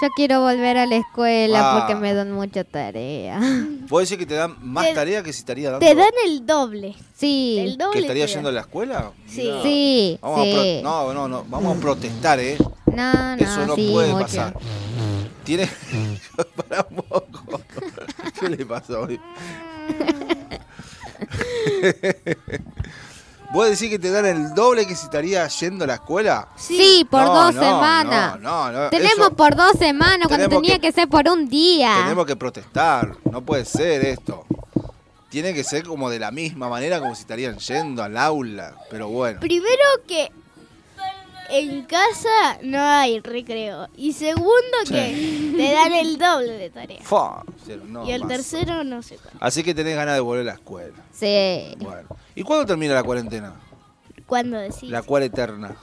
Yo 0.00 0.08
quiero 0.14 0.40
volver 0.42 0.76
a 0.76 0.86
la 0.86 0.96
escuela 0.96 1.60
Ah. 1.60 1.78
porque 1.78 1.94
me 1.96 2.14
dan 2.14 2.30
mucha 2.32 2.62
tarea. 2.64 3.40
¿Puedo 3.88 4.00
decir 4.00 4.18
que 4.18 4.26
te 4.26 4.34
dan 4.34 4.56
más 4.60 4.86
Te- 4.86 4.94
tarea 4.94 5.22
que 5.22 5.32
si 5.32 5.40
estaría 5.40 5.70
dando? 5.70 5.84
Te 5.86 5.94
dan 5.94 6.12
el 6.24 6.44
doble. 6.46 6.94
Sí. 7.16 7.56
El 7.60 7.76
doble. 7.78 7.92
¿Que 7.94 7.98
estaría 8.00 8.26
yendo 8.26 8.48
a 8.48 8.52
la 8.52 8.60
escuela? 8.60 9.12
Sí. 9.26 9.42
Mirá. 9.42 9.62
Sí, 9.62 10.18
Vamos 10.22 10.40
a 10.40 10.82
no, 10.82 11.12
no, 11.14 11.28
no, 11.28 11.44
vamos 11.48 11.76
a 11.76 11.80
protestar, 11.80 12.38
¿eh? 12.40 12.56
No, 12.86 13.36
no, 13.36 13.42
Eso 13.42 13.66
no 13.66 13.74
sí, 13.76 13.90
puede 13.92 14.12
mucho. 14.12 14.24
pasar. 14.24 14.54
Tiene. 15.44 15.68
Para 16.68 16.86
un 16.90 16.96
poco. 16.96 17.60
¿Qué 18.38 18.48
le 18.50 18.66
pasó 18.66 19.00
hoy? 19.02 19.20
¿Vos 23.50 23.70
decís 23.70 23.88
que 23.88 23.98
te 23.98 24.10
dan 24.10 24.26
el 24.26 24.54
doble 24.54 24.86
que 24.86 24.94
si 24.94 25.04
estaría 25.04 25.46
yendo 25.48 25.84
a 25.84 25.86
la 25.86 25.94
escuela? 25.94 26.48
Sí, 26.56 27.06
por 27.10 27.22
No, 27.22 27.34
dos 27.34 27.54
no, 27.54 27.62
semanas. 27.62 28.38
No, 28.40 28.70
no, 28.70 28.82
no. 28.84 28.90
Tenemos 28.90 29.28
eso 29.28 29.36
por 29.36 29.56
dos 29.56 29.72
semanas 29.78 30.28
cuando 30.28 30.48
tenía 30.50 30.74
que- 30.74 30.80
que... 30.88 30.92
ser 30.92 31.08
por 31.08 31.26
un 31.28 31.48
día. 31.48 31.94
Tenemos 32.02 32.26
que 32.26 32.36
protestar. 32.36 33.16
No 33.30 33.40
puede 33.40 33.64
ser 33.64 34.04
esto. 34.04 34.44
Tiene 35.30 35.54
que 35.54 35.64
ser 35.64 35.84
como 35.84 36.10
de 36.10 36.18
la 36.18 36.30
misma 36.30 36.68
manera 36.68 37.00
como 37.00 37.14
si 37.14 37.22
estarían 37.22 37.56
yendo 37.58 38.02
al 38.02 38.18
aula. 38.18 38.74
Pero 38.90 39.08
bueno. 39.08 39.40
Primero 39.40 39.82
que 40.06 40.30
en 41.50 41.84
casa 41.84 42.58
no 42.62 42.80
hay 42.80 43.20
recreo. 43.20 43.88
Y 43.96 44.12
segundo 44.12 44.52
que 44.88 45.52
te 45.56 45.72
dan 45.72 45.92
el 45.92 46.18
doble 46.18 46.52
de 46.52 46.70
tarea. 46.70 47.00
Cero, 47.64 47.82
no, 47.86 48.06
y 48.06 48.12
el 48.12 48.22
más. 48.22 48.30
tercero 48.30 48.84
no 48.84 49.02
sé 49.02 49.16
cuándo. 49.16 49.38
Así 49.40 49.62
que 49.62 49.74
tenés 49.74 49.96
ganas 49.96 50.14
de 50.14 50.20
volver 50.20 50.42
a 50.42 50.46
la 50.46 50.52
escuela. 50.54 50.96
Sí. 51.12 51.74
Bueno. 51.78 52.08
¿Y 52.34 52.42
cuándo 52.42 52.66
termina 52.66 52.94
la 52.94 53.02
cuarentena? 53.02 53.54
¿Cuándo 54.26 54.58
decís? 54.58 54.90
La 54.90 55.02
cual 55.02 55.24
eterna. 55.24 55.76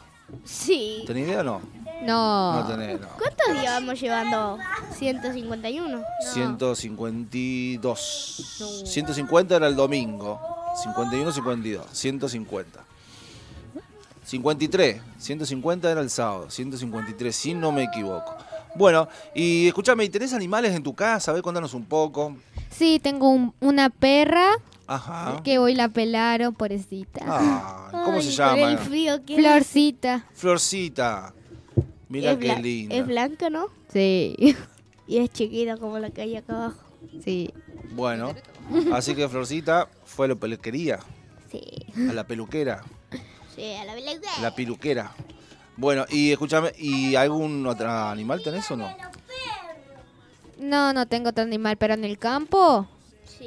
Sí. 0.44 1.04
¿Tenés 1.06 1.28
idea 1.28 1.42
o 1.42 1.44
no? 1.44 1.62
No. 2.04 2.62
No 2.62 2.68
tenés, 2.68 3.00
no. 3.00 3.08
¿Cuántos 3.18 3.62
días 3.62 3.74
vamos 3.74 4.00
llevando? 4.00 4.58
151. 4.98 6.04
152. 6.34 8.82
150 8.86 9.56
era 9.56 9.68
el 9.68 9.76
domingo. 9.76 10.40
51, 10.84 11.32
52. 11.32 11.86
150. 11.92 12.84
53. 14.26 15.02
150 15.18 15.92
era 15.92 16.02
el 16.02 16.10
sábado. 16.10 16.50
153, 16.50 17.36
si 17.36 17.54
no 17.54 17.72
me 17.72 17.84
equivoco. 17.84 18.36
Bueno, 18.76 19.08
y 19.34 19.68
escúchame, 19.68 20.04
¿y 20.04 20.10
tenés 20.10 20.34
animales 20.34 20.76
en 20.76 20.84
tu 20.84 20.94
casa? 20.94 21.32
A 21.32 21.34
ver, 21.34 21.44
contanos 21.44 21.74
un 21.74 21.86
poco. 21.86 22.36
Sí, 22.70 23.00
tengo 23.02 23.30
un- 23.30 23.54
una 23.62 23.90
perra 23.90 24.48
Ajá. 24.88 25.42
que 25.44 25.58
hoy 25.60 25.76
la 25.76 25.88
pelaron, 25.90 26.54
pobrecita. 26.54 27.22
Ah, 27.26 27.88
¿Cómo 28.04 28.22
se 28.22 28.30
Ay, 28.30 28.36
llama? 28.36 28.60
Con 28.62 28.70
el 28.72 28.78
frío 28.80 29.26
que 29.26 29.36
Florcita. 29.38 30.26
Florcita. 30.34 31.34
Mira 32.10 32.32
es 32.34 32.38
qué 32.40 32.56
linda. 32.58 32.96
Es 32.96 33.08
blanca, 33.08 33.50
¿no? 33.50 33.68
Sí. 33.94 34.36
Y 35.08 35.20
es 35.20 35.30
chiquita 35.30 35.78
como 35.78 36.00
la 36.00 36.10
que 36.10 36.22
hay 36.24 36.36
acá 36.36 36.56
abajo. 36.56 36.80
Sí. 37.24 37.54
Bueno, 37.92 38.34
así 38.92 39.14
que 39.14 39.30
Florcita 39.30 39.88
fue 40.04 40.26
a 40.26 40.30
la 40.30 40.36
peluquería, 40.36 40.98
Sí. 41.52 41.62
a 42.10 42.12
la 42.14 42.26
peluquera, 42.26 42.82
Sí, 43.56 43.74
a 43.74 43.86
la 43.86 43.96
blanca. 43.96 44.30
la 44.42 44.54
peluquera. 44.56 45.12
Bueno, 45.78 46.06
y 46.10 46.32
escúchame, 46.32 46.72
¿y 46.78 47.16
algún 47.16 47.66
otro 47.68 47.90
animal 47.90 48.42
tenés 48.44 48.70
o 48.72 48.78
no? 48.78 48.90
No, 50.58 50.94
no 50.94 51.06
tengo 51.06 51.30
otro 51.30 51.44
animal, 51.44 51.76
pero 51.78 51.94
en 51.94 52.06
el 52.06 52.18
campo 52.18 52.88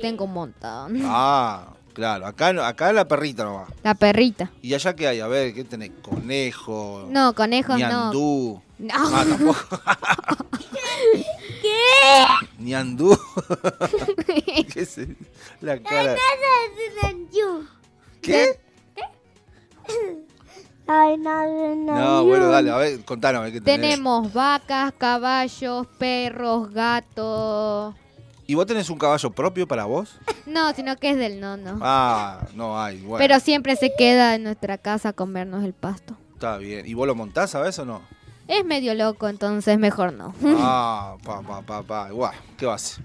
tengo 0.02 0.24
un 0.24 0.32
montón. 0.34 1.00
Ah, 1.04 1.68
claro, 1.94 2.26
acá, 2.26 2.52
no- 2.52 2.62
acá 2.62 2.92
la 2.92 3.08
perrita 3.08 3.44
nomás. 3.44 3.70
La 3.82 3.94
perrita. 3.94 4.50
¿Y 4.62 4.74
allá 4.74 4.94
qué 4.94 5.08
hay? 5.08 5.20
A 5.20 5.26
ver, 5.26 5.54
¿qué 5.54 5.64
tenés? 5.64 5.90
Conejo, 6.02 7.06
No, 7.10 7.34
conejos 7.34 7.78
no. 7.78 7.88
ñandú. 7.88 8.62
No. 8.78 8.94
Ah, 8.94 9.24
tampoco. 9.28 9.80
¿Qué? 11.62 12.24
Ñandú. 12.58 13.18
¿Qué 14.72 14.80
es? 14.82 14.98
La 15.62 15.78
cara. 15.82 16.14
¿Qué? 18.20 18.58
Ay, 20.90 21.18
no, 21.18 21.74
no. 21.76 21.94
No, 21.94 22.24
bueno, 22.24 22.48
dale, 22.48 22.70
a 22.70 22.76
ver, 22.78 23.04
contanos, 23.04 23.42
a 23.42 23.52
qué 23.52 23.60
tenés. 23.60 23.64
Tenemos 23.80 24.32
vacas, 24.32 24.94
caballos, 24.96 25.86
perros, 25.98 26.72
gatos. 26.72 27.94
¿Y 28.46 28.54
vos 28.54 28.64
tenés 28.64 28.88
un 28.88 28.96
caballo 28.96 29.30
propio 29.30 29.68
para 29.68 29.84
vos? 29.84 30.18
No, 30.46 30.72
sino 30.72 30.96
que 30.96 31.10
es 31.10 31.18
del 31.18 31.40
nono. 31.40 31.78
Ah, 31.82 32.46
no 32.54 32.80
hay, 32.80 33.02
bueno. 33.02 33.18
Pero 33.18 33.38
siempre 33.38 33.76
se 33.76 33.92
queda 33.94 34.34
en 34.34 34.44
nuestra 34.44 34.78
casa 34.78 35.10
a 35.10 35.12
comernos 35.12 35.62
el 35.62 35.74
pasto. 35.74 36.16
Está 36.32 36.56
bien. 36.56 36.86
¿Y 36.86 36.94
vos 36.94 37.06
lo 37.06 37.14
montás, 37.14 37.50
sabes 37.50 37.78
o 37.78 37.84
no? 37.84 38.00
Es 38.46 38.64
medio 38.64 38.94
loco, 38.94 39.28
entonces 39.28 39.78
mejor 39.78 40.14
no. 40.14 40.34
Ah, 40.42 41.16
pa, 41.22 41.42
pa, 41.42 41.60
pa, 41.60 41.82
pa. 41.82 42.10
Guau, 42.10 42.32
¿qué 42.56 42.64
vas? 42.64 42.98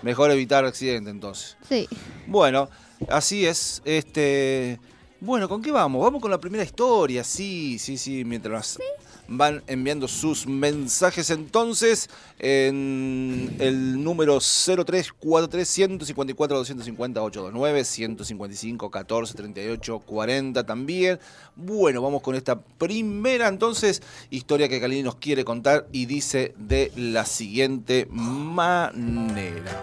Mejor 0.00 0.30
evitar 0.30 0.64
accidente 0.64 1.10
entonces. 1.10 1.58
Sí. 1.68 1.86
Bueno, 2.26 2.70
así 3.10 3.44
es. 3.44 3.82
Este. 3.84 4.80
Bueno, 5.26 5.48
¿con 5.48 5.60
qué 5.60 5.72
vamos? 5.72 6.04
Vamos 6.04 6.22
con 6.22 6.30
la 6.30 6.38
primera 6.38 6.62
historia. 6.62 7.24
Sí, 7.24 7.80
sí, 7.80 7.98
sí. 7.98 8.24
Mientras 8.24 8.78
van 9.26 9.60
enviando 9.66 10.06
sus 10.06 10.46
mensajes 10.46 11.30
entonces 11.30 12.08
en 12.38 13.56
el 13.58 14.04
número 14.04 14.38
0343 14.38 15.68
154 15.68 16.58
250 16.58 17.20
829 17.24 17.84
155 17.84 18.88
14 18.88 19.34
38 19.34 19.98
40 19.98 20.64
también. 20.64 21.18
Bueno, 21.56 22.00
vamos 22.02 22.22
con 22.22 22.36
esta 22.36 22.60
primera 22.60 23.48
entonces 23.48 24.02
historia 24.30 24.68
que 24.68 24.80
Kalini 24.80 25.02
nos 25.02 25.16
quiere 25.16 25.44
contar 25.44 25.88
y 25.90 26.06
dice 26.06 26.54
de 26.56 26.92
la 26.94 27.26
siguiente 27.26 28.06
manera. 28.12 29.82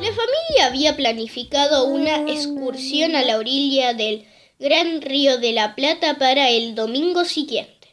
La 0.00 0.08
familia 0.08 0.66
había 0.68 0.96
planificado 0.96 1.84
una 1.84 2.22
excursión 2.30 3.14
a 3.14 3.22
la 3.22 3.36
orilla 3.36 3.92
del 3.92 4.24
Gran 4.60 5.02
Río 5.02 5.38
de 5.38 5.52
la 5.52 5.74
Plata 5.74 6.16
para 6.16 6.48
el 6.48 6.76
domingo 6.76 7.24
siguiente. 7.24 7.88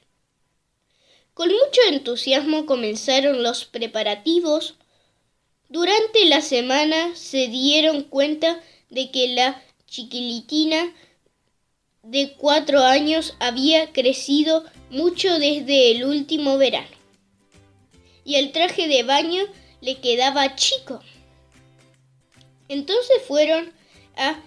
Con 1.33 1.49
mucho 1.49 1.81
entusiasmo 1.87 2.67
comenzaron 2.67 3.41
los 3.41 3.65
preparativos. 3.65 4.75
Durante 5.69 6.25
la 6.25 6.41
semana 6.41 7.15
se 7.15 7.47
dieron 7.47 8.03
cuenta 8.03 8.61
de 8.91 9.09
que 9.09 9.29
la 9.29 9.59
chiquilitina 9.87 10.93
de 12.03 12.33
cuatro 12.37 12.81
años 12.81 13.33
había 13.39 13.91
crecido 13.91 14.63
mucho 14.91 15.39
desde 15.39 15.91
el 15.91 16.05
último 16.05 16.59
verano. 16.59 16.95
Y 18.23 18.35
el 18.35 18.51
traje 18.51 18.87
de 18.87 19.01
baño 19.01 19.45
le 19.81 19.99
quedaba 19.99 20.55
chico. 20.55 21.01
Entonces 22.67 23.17
fueron 23.27 23.73
a 24.15 24.39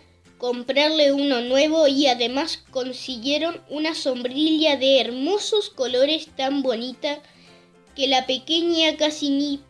comprarle 0.44 1.10
uno 1.14 1.40
nuevo 1.40 1.88
y 1.88 2.06
además 2.06 2.62
consiguieron 2.70 3.62
una 3.70 3.94
sombrilla 3.94 4.76
de 4.76 5.00
hermosos 5.00 5.70
colores 5.70 6.28
tan 6.36 6.62
bonita 6.62 7.22
que 7.96 8.08
la 8.08 8.26
pequeña 8.26 8.98
casi 8.98 9.30
ni 9.30 9.62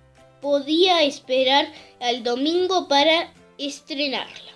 podía 0.43 1.05
esperar 1.05 1.73
al 2.01 2.25
domingo 2.25 2.89
para 2.89 3.33
estrenarla. 3.57 4.51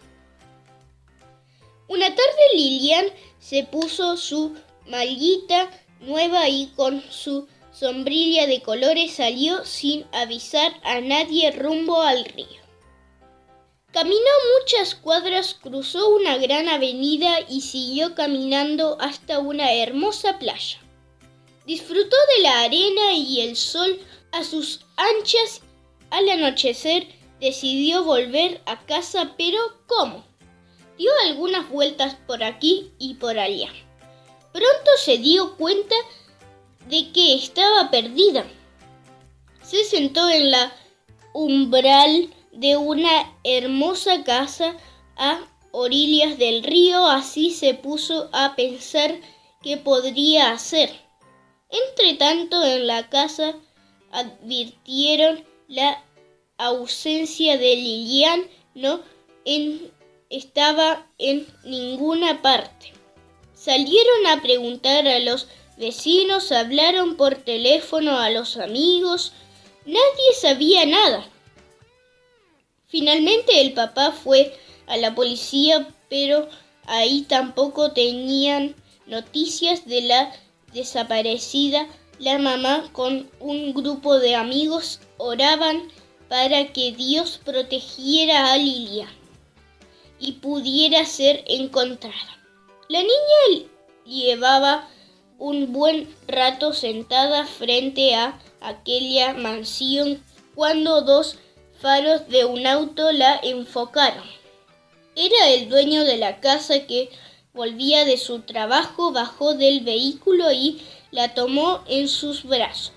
Una 1.86 2.08
tarde 2.08 2.42
Lilian 2.52 3.06
se 3.38 3.62
puso 3.62 4.16
su 4.16 4.56
mallita 4.88 5.70
nueva 6.00 6.48
y 6.48 6.72
con 6.74 7.00
su 7.12 7.46
sombrilla 7.70 8.48
de 8.48 8.60
colores 8.60 9.12
salió 9.12 9.64
sin 9.64 10.04
avisar 10.10 10.72
a 10.82 11.00
nadie 11.00 11.52
rumbo 11.52 12.02
al 12.02 12.24
río. 12.24 12.67
Caminó 13.92 14.30
muchas 14.58 14.94
cuadras, 14.94 15.54
cruzó 15.54 16.10
una 16.10 16.36
gran 16.36 16.68
avenida 16.68 17.40
y 17.48 17.62
siguió 17.62 18.14
caminando 18.14 18.98
hasta 19.00 19.38
una 19.38 19.72
hermosa 19.72 20.38
playa. 20.38 20.78
Disfrutó 21.64 22.16
de 22.36 22.42
la 22.42 22.60
arena 22.60 23.14
y 23.14 23.40
el 23.40 23.56
sol 23.56 23.98
a 24.32 24.44
sus 24.44 24.84
anchas. 24.96 25.62
Al 26.10 26.28
anochecer 26.28 27.08
decidió 27.40 28.04
volver 28.04 28.60
a 28.66 28.84
casa, 28.84 29.34
pero 29.38 29.58
¿cómo? 29.86 30.24
Dio 30.98 31.10
algunas 31.24 31.68
vueltas 31.70 32.14
por 32.26 32.42
aquí 32.44 32.92
y 32.98 33.14
por 33.14 33.38
allá. 33.38 33.70
Pronto 34.52 34.90
se 34.98 35.16
dio 35.16 35.56
cuenta 35.56 35.94
de 36.88 37.10
que 37.12 37.34
estaba 37.34 37.90
perdida. 37.90 38.44
Se 39.62 39.82
sentó 39.84 40.28
en 40.28 40.50
la 40.50 40.76
umbral 41.32 42.34
de 42.58 42.76
una 42.76 43.38
hermosa 43.44 44.24
casa 44.24 44.76
a 45.16 45.38
orillas 45.70 46.38
del 46.38 46.64
río, 46.64 47.06
así 47.06 47.52
se 47.52 47.74
puso 47.74 48.28
a 48.32 48.56
pensar 48.56 49.14
qué 49.62 49.76
podría 49.76 50.50
hacer. 50.50 50.90
Entre 51.70 52.14
tanto, 52.14 52.64
en 52.64 52.88
la 52.88 53.08
casa 53.10 53.54
advirtieron 54.10 55.44
la 55.68 56.02
ausencia 56.56 57.56
de 57.58 57.76
Lilian, 57.76 58.42
no 58.74 59.02
estaba 60.28 61.06
en 61.18 61.46
ninguna 61.62 62.42
parte. 62.42 62.92
Salieron 63.54 64.26
a 64.26 64.42
preguntar 64.42 65.06
a 65.06 65.20
los 65.20 65.46
vecinos, 65.76 66.50
hablaron 66.50 67.16
por 67.16 67.36
teléfono 67.36 68.18
a 68.18 68.30
los 68.30 68.56
amigos, 68.56 69.32
nadie 69.86 70.34
sabía 70.40 70.84
nada. 70.86 71.24
Finalmente 72.88 73.60
el 73.60 73.74
papá 73.74 74.12
fue 74.12 74.54
a 74.86 74.96
la 74.96 75.14
policía, 75.14 75.88
pero 76.08 76.48
ahí 76.86 77.22
tampoco 77.22 77.92
tenían 77.92 78.74
noticias 79.06 79.86
de 79.86 80.02
la 80.02 80.32
desaparecida. 80.72 81.86
La 82.18 82.38
mamá 82.38 82.88
con 82.92 83.30
un 83.40 83.74
grupo 83.74 84.18
de 84.18 84.34
amigos 84.34 85.00
oraban 85.18 85.82
para 86.28 86.72
que 86.72 86.92
Dios 86.92 87.38
protegiera 87.44 88.52
a 88.52 88.56
Lilia 88.56 89.08
y 90.18 90.32
pudiera 90.32 91.04
ser 91.04 91.44
encontrada. 91.46 92.42
La 92.88 93.00
niña 93.00 93.68
llevaba 94.04 94.88
un 95.38 95.72
buen 95.72 96.08
rato 96.26 96.72
sentada 96.72 97.46
frente 97.46 98.14
a 98.14 98.40
aquella 98.60 99.34
mansión 99.34 100.22
cuando 100.54 101.02
dos 101.02 101.38
faros 101.80 102.28
de 102.28 102.44
un 102.44 102.66
auto 102.66 103.12
la 103.12 103.40
enfocaron. 103.42 104.24
Era 105.14 105.48
el 105.48 105.68
dueño 105.68 106.04
de 106.04 106.16
la 106.16 106.40
casa 106.40 106.86
que 106.86 107.10
volvía 107.52 108.04
de 108.04 108.18
su 108.18 108.40
trabajo, 108.40 109.12
bajó 109.12 109.54
del 109.54 109.80
vehículo 109.80 110.52
y 110.52 110.80
la 111.10 111.34
tomó 111.34 111.82
en 111.88 112.08
sus 112.08 112.44
brazos. 112.44 112.92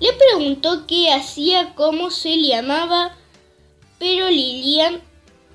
Le 0.00 0.12
preguntó 0.14 0.86
qué 0.86 1.12
hacía, 1.12 1.74
cómo 1.74 2.10
se 2.10 2.36
llamaba, 2.38 3.16
pero 3.98 4.28
Lilian 4.30 5.00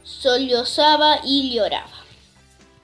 sollozaba 0.03 1.19
y 1.25 1.53
lloraba. 1.53 2.05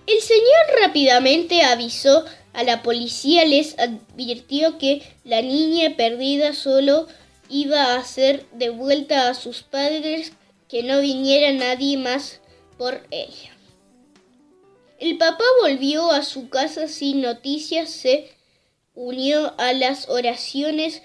El 0.06 0.20
señor 0.20 0.82
rápidamente 0.82 1.64
avisó 1.64 2.26
a 2.52 2.64
la 2.64 2.84
policía, 2.84 3.46
les 3.46 3.80
advirtió 3.80 4.78
que 4.78 5.02
la 5.24 5.42
niña 5.42 5.96
perdida 5.96 6.54
solo 6.54 7.08
iba 7.54 7.94
a 7.94 8.04
ser 8.04 8.48
devuelta 8.54 9.30
a 9.30 9.36
sus 9.36 9.62
padres, 9.62 10.34
que 10.68 10.82
no 10.82 11.02
viniera 11.02 11.52
nadie 11.52 11.98
más 11.98 12.42
por 12.80 13.06
ella. 13.12 13.56
El 15.00 15.20
papá 15.20 15.44
volvió 15.62 16.12
a 16.12 16.24
su 16.24 16.50
casa 16.50 16.88
sin 16.88 17.22
noticias, 17.22 17.92
se 17.92 18.32
unió 18.96 19.54
a 19.60 19.72
las 19.74 20.10
oraciones 20.10 21.04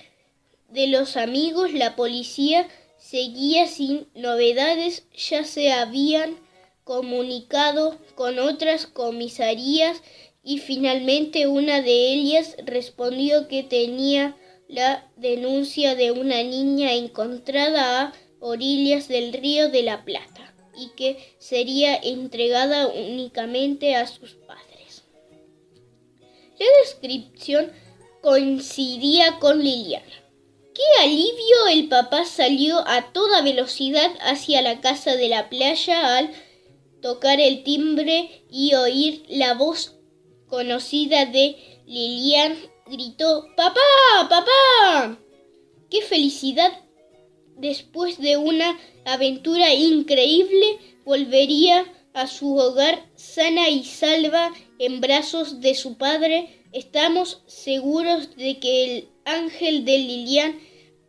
de 0.70 0.86
los 0.86 1.18
amigos, 1.18 1.74
la 1.74 1.96
policía 1.96 2.66
seguía 2.96 3.66
sin 3.66 4.08
novedades, 4.14 5.04
ya 5.14 5.44
se 5.44 5.70
habían 5.70 6.38
comunicado 6.84 7.98
con 8.14 8.38
otras 8.38 8.86
comisarías 8.86 10.00
y 10.42 10.60
finalmente 10.60 11.46
una 11.46 11.82
de 11.82 12.12
ellas 12.14 12.56
respondió 12.64 13.48
que 13.48 13.62
tenía 13.62 14.34
la 14.68 15.10
denuncia 15.16 15.94
de 15.94 16.12
una 16.12 16.42
niña 16.42 16.92
encontrada 16.92 18.02
a 18.02 18.12
orillas 18.40 19.08
del 19.08 19.32
río 19.32 19.70
de 19.70 19.82
la 19.82 20.04
Plata 20.04 20.54
y 20.76 20.90
que 20.90 21.34
sería 21.38 21.96
entregada 21.96 22.86
únicamente 22.86 23.96
a 23.96 24.06
sus 24.06 24.34
padres. 24.34 25.04
La 26.58 26.66
descripción 26.82 27.72
coincidía 28.20 29.38
con 29.38 29.62
Liliana. 29.62 30.04
¡Qué 30.74 31.02
alivio! 31.02 31.66
El 31.72 31.88
papá 31.88 32.24
salió 32.24 32.86
a 32.86 33.12
toda 33.12 33.42
velocidad 33.42 34.12
hacia 34.20 34.62
la 34.62 34.80
casa 34.80 35.16
de 35.16 35.28
la 35.28 35.48
playa 35.48 36.16
al 36.16 36.30
tocar 37.02 37.40
el 37.40 37.64
timbre 37.64 38.44
y 38.50 38.74
oír 38.74 39.24
la 39.28 39.54
voz 39.54 39.96
conocida 40.46 41.26
de 41.26 41.56
Lilian. 41.86 42.56
Gritó 42.90 43.46
¡Papá! 43.54 43.80
¡Papá! 44.30 45.18
¡Qué 45.90 46.00
felicidad! 46.00 46.72
Después 47.56 48.18
de 48.18 48.38
una 48.38 48.78
aventura 49.04 49.74
increíble, 49.74 50.78
volvería 51.04 51.84
a 52.14 52.26
su 52.26 52.56
hogar 52.56 53.06
sana 53.14 53.68
y 53.68 53.84
salva 53.84 54.52
en 54.78 55.00
brazos 55.02 55.60
de 55.60 55.74
su 55.74 55.98
padre. 55.98 56.64
Estamos 56.72 57.42
seguros 57.46 58.34
de 58.36 58.58
que 58.58 58.84
el 58.84 59.08
ángel 59.24 59.84
de 59.84 59.98
Lilian 59.98 60.58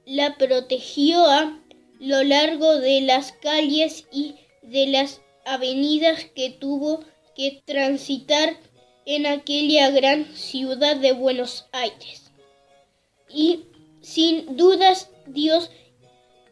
la 0.05 0.37
protegió 0.37 1.25
a 1.25 1.63
lo 1.99 2.23
largo 2.23 2.77
de 2.77 3.01
las 3.01 3.31
calles 3.31 4.05
y 4.11 4.35
de 4.63 4.87
las 4.87 5.21
avenidas 5.45 6.25
que 6.35 6.49
tuvo 6.49 7.05
que 7.35 7.61
transitar 7.65 8.57
en 9.09 9.25
aquella 9.25 9.89
gran 9.89 10.35
ciudad 10.35 10.95
de 10.95 11.13
Buenos 11.13 11.65
Aires. 11.71 12.31
Y 13.27 13.61
sin 14.01 14.55
dudas 14.55 15.09
Dios 15.25 15.71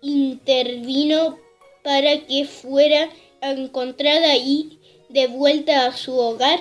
intervino 0.02 1.38
para 1.84 2.26
que 2.26 2.46
fuera 2.46 3.10
encontrada 3.42 4.36
y 4.38 4.80
de 5.10 5.28
vuelta 5.28 5.86
a 5.86 5.96
su 5.96 6.18
hogar. 6.18 6.60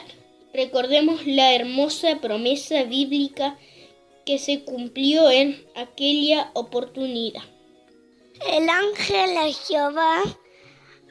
Recordemos 0.53 1.27
la 1.27 1.55
hermosa 1.55 2.21
promesa 2.21 2.83
bíblica 2.83 3.59
que 4.27 4.39
se 4.39 4.65
cumplió 4.65 5.31
en 5.31 5.65
aquella 5.77 6.51
oportunidad. 6.53 7.45
El 8.53 8.69
ángel 8.69 9.31
de 9.31 9.53
Jehová 9.55 10.23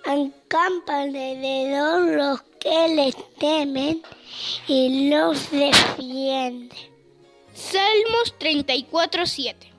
acampa 0.03 1.01
alrededor 1.01 2.01
los 2.17 2.54
que 2.65 2.87
le 2.95 3.13
temen 3.39 4.01
y 4.67 5.09
los 5.09 5.51
defiende. 5.51 6.75
Salmos 7.53 8.33
34, 8.39 9.25
7. 9.27 9.71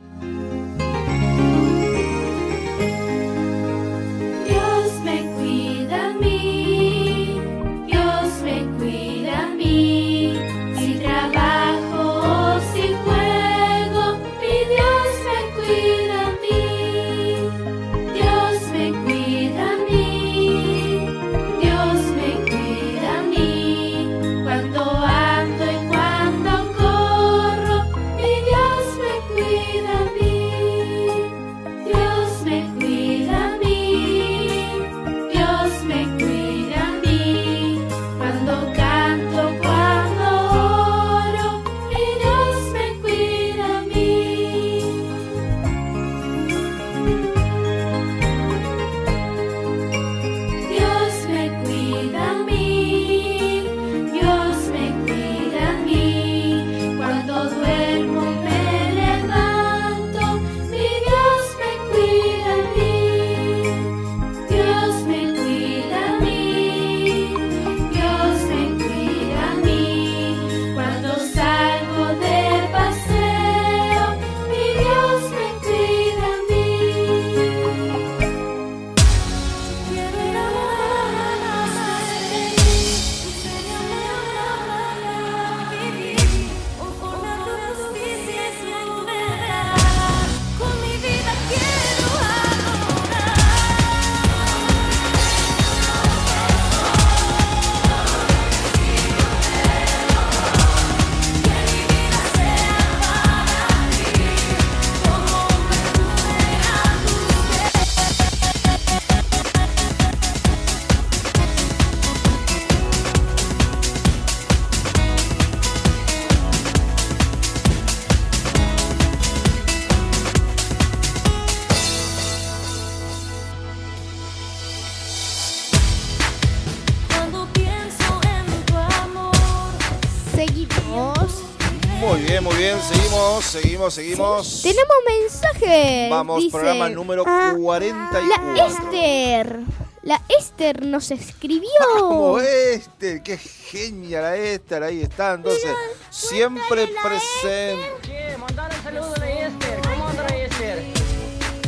Bien, 132.41 132.45
muy 132.45 132.57
bien. 132.57 132.79
Seguimos, 132.83 133.45
seguimos, 133.45 133.95
seguimos. 133.95 134.63
Tenemos 134.63 134.97
mensaje. 135.07 136.09
Vamos, 136.11 136.39
dice, 136.39 136.51
programa 136.51 136.89
número 136.89 137.25
La 137.25 137.55
44. 137.57 138.67
Esther. 138.67 139.61
La 140.03 140.23
Esther 140.29 140.85
nos 140.85 141.11
escribió. 141.11 141.71
Como 141.99 142.39
Esther, 142.41 143.23
qué 143.23 143.39
genia 143.39 144.21
la 144.21 144.37
Esther, 144.37 144.83
ahí 144.83 145.03
está. 145.03 145.35
Entonces, 145.35 145.71
siempre 146.11 146.89
presente. 147.03 147.91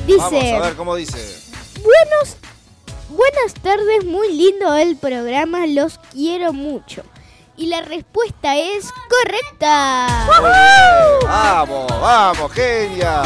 Dice, 0.06 0.18
Vamos 0.18 0.44
a 0.44 0.60
ver 0.60 0.76
cómo 0.76 0.96
dice. 0.96 1.18
buenos, 1.82 2.36
buenas 3.10 3.54
tardes, 3.60 4.06
muy 4.06 4.32
lindo 4.32 4.74
el 4.76 4.96
programa, 4.96 5.66
los 5.66 5.98
quiero 6.12 6.54
mucho. 6.54 7.02
Y 7.58 7.66
la 7.66 7.80
respuesta 7.82 8.56
es 8.56 8.88
correcta. 9.10 10.06
Vamos, 11.24 11.88
vamos, 12.00 12.52
genia. 12.52 13.22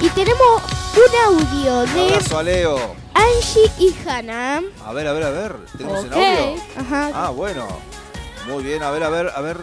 Y 0.00 0.08
tenemos 0.10 0.62
un 0.94 1.34
audio 1.36 1.80
de 1.86 2.08
Abrazo 2.14 2.38
a 2.38 2.42
Leo. 2.42 2.94
Angie 3.14 3.70
y 3.78 3.96
Hannah. 4.06 4.60
A 4.84 4.92
ver, 4.92 5.06
a 5.08 5.12
ver, 5.12 5.22
a 5.24 5.30
ver. 5.30 5.56
¿Tenemos 5.78 6.04
Ok. 6.04 6.06
el 6.06 6.12
audio? 6.12 6.62
Ajá. 6.76 7.10
Ah, 7.14 7.30
bueno. 7.30 7.66
Muy 8.46 8.62
bien, 8.62 8.82
a 8.82 8.90
ver, 8.90 9.02
a 9.02 9.08
ver, 9.08 9.32
a 9.34 9.40
ver. 9.40 9.56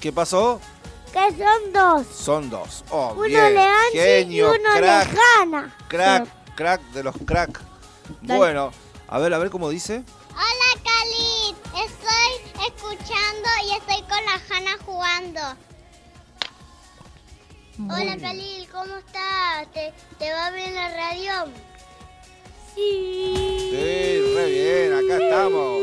¿Qué 0.00 0.12
pasó? 0.12 0.60
Que 1.12 1.30
son 1.30 1.72
dos. 1.72 2.06
Son 2.12 2.50
dos. 2.50 2.84
Oh, 2.90 3.12
Uno 3.14 3.22
bien. 3.22 3.54
le 3.54 3.62
Angie 3.62 4.00
Genio, 4.02 4.48
y 4.54 4.58
uno 4.60 4.68
crack, 4.76 5.12
le 5.12 5.18
Hanna. 5.42 5.76
crack, 5.88 6.28
crack 6.56 6.80
de 6.92 7.02
los 7.04 7.14
crack. 7.24 7.60
Dale. 8.22 8.36
Bueno, 8.38 8.72
a 9.08 9.18
ver, 9.20 9.32
a 9.32 9.38
ver 9.38 9.48
cómo 9.50 9.70
dice. 9.70 10.02
Hola, 10.38 10.70
Khalid. 10.84 11.56
Estoy 11.84 12.32
escuchando 12.68 13.48
y 13.66 13.72
estoy 13.74 14.02
con 14.02 14.24
la 14.24 14.38
Hanna 14.48 14.78
jugando. 14.86 15.40
Hola, 17.92 18.16
Khalid. 18.16 18.68
¿Cómo 18.70 18.98
estás? 18.98 19.72
¿Te, 19.72 19.92
te 20.16 20.32
va 20.32 20.50
bien 20.52 20.76
la 20.76 20.90
radio? 20.90 21.32
Sí. 22.72 23.68
Sí, 23.72 24.34
re 24.36 24.46
bien, 24.46 24.92
acá 24.92 25.24
estamos. 25.24 25.82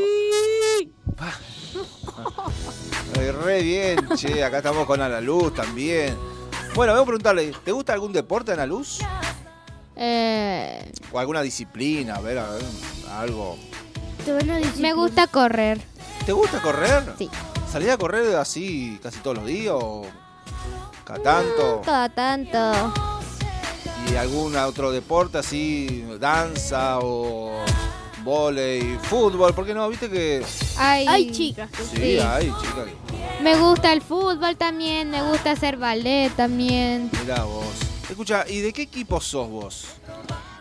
Re 3.44 3.62
bien, 3.62 4.08
che, 4.16 4.44
acá 4.44 4.58
estamos 4.58 4.86
con 4.86 5.02
Ana 5.02 5.20
Luz 5.20 5.54
también. 5.54 6.18
Bueno, 6.76 6.94
vamos 6.94 7.04
a 7.04 7.08
preguntarle, 7.08 7.52
¿te 7.64 7.72
gusta 7.74 7.92
algún 7.92 8.14
deporte, 8.14 8.54
Ana 8.54 8.66
Luz? 8.66 9.00
Eh, 9.96 10.92
¿O 11.12 11.20
alguna 11.20 11.42
disciplina? 11.42 12.16
A 12.16 12.22
ver, 12.22 12.38
a 12.38 12.50
ver, 12.52 12.64
algo. 13.12 13.58
Me 14.80 14.94
gusta 14.94 15.28
correr. 15.28 15.80
¿Te 16.26 16.32
gusta 16.32 16.62
correr? 16.62 17.14
Sí. 17.18 17.30
¿Salís 17.72 17.90
a 17.90 17.98
correr 17.98 18.36
así 18.36 19.00
casi 19.04 19.20
todos 19.20 19.38
los 19.38 19.46
días 19.46 19.76
o 19.78 20.04
cada 21.04 21.22
tanto? 21.22 21.82
Cada 21.86 22.10
tanto. 22.10 22.94
¿Y 24.12 24.16
algún 24.16 24.56
otro 24.56 24.92
deporte 24.92 25.40
así, 25.40 26.06
danza 26.20 27.00
o 27.00 27.64
volei, 28.24 28.98
fútbol? 29.04 29.54
¿Por 29.54 29.66
qué 29.66 29.74
no? 29.74 29.90
¿Viste 29.90 30.10
que...? 30.10 30.44
Hay, 30.78 31.06
Hay 31.08 31.32
chicas. 31.32 31.70
Sí, 31.94 32.20
hay, 32.20 32.54
chicas. 32.62 32.86
Me 33.42 33.58
gusta 33.58 33.94
el 33.94 34.02
fútbol 34.02 34.56
también, 34.58 35.10
me 35.10 35.22
gusta 35.22 35.52
hacer 35.52 35.78
ballet 35.78 36.32
también. 36.36 37.12
Mirá 37.22 37.44
vos. 37.44 37.66
Escucha, 38.10 38.46
¿y 38.48 38.62
de 38.62 38.72
qué 38.72 38.84
equipo 38.84 39.20
sos 39.20 39.50
vos? 39.50 39.86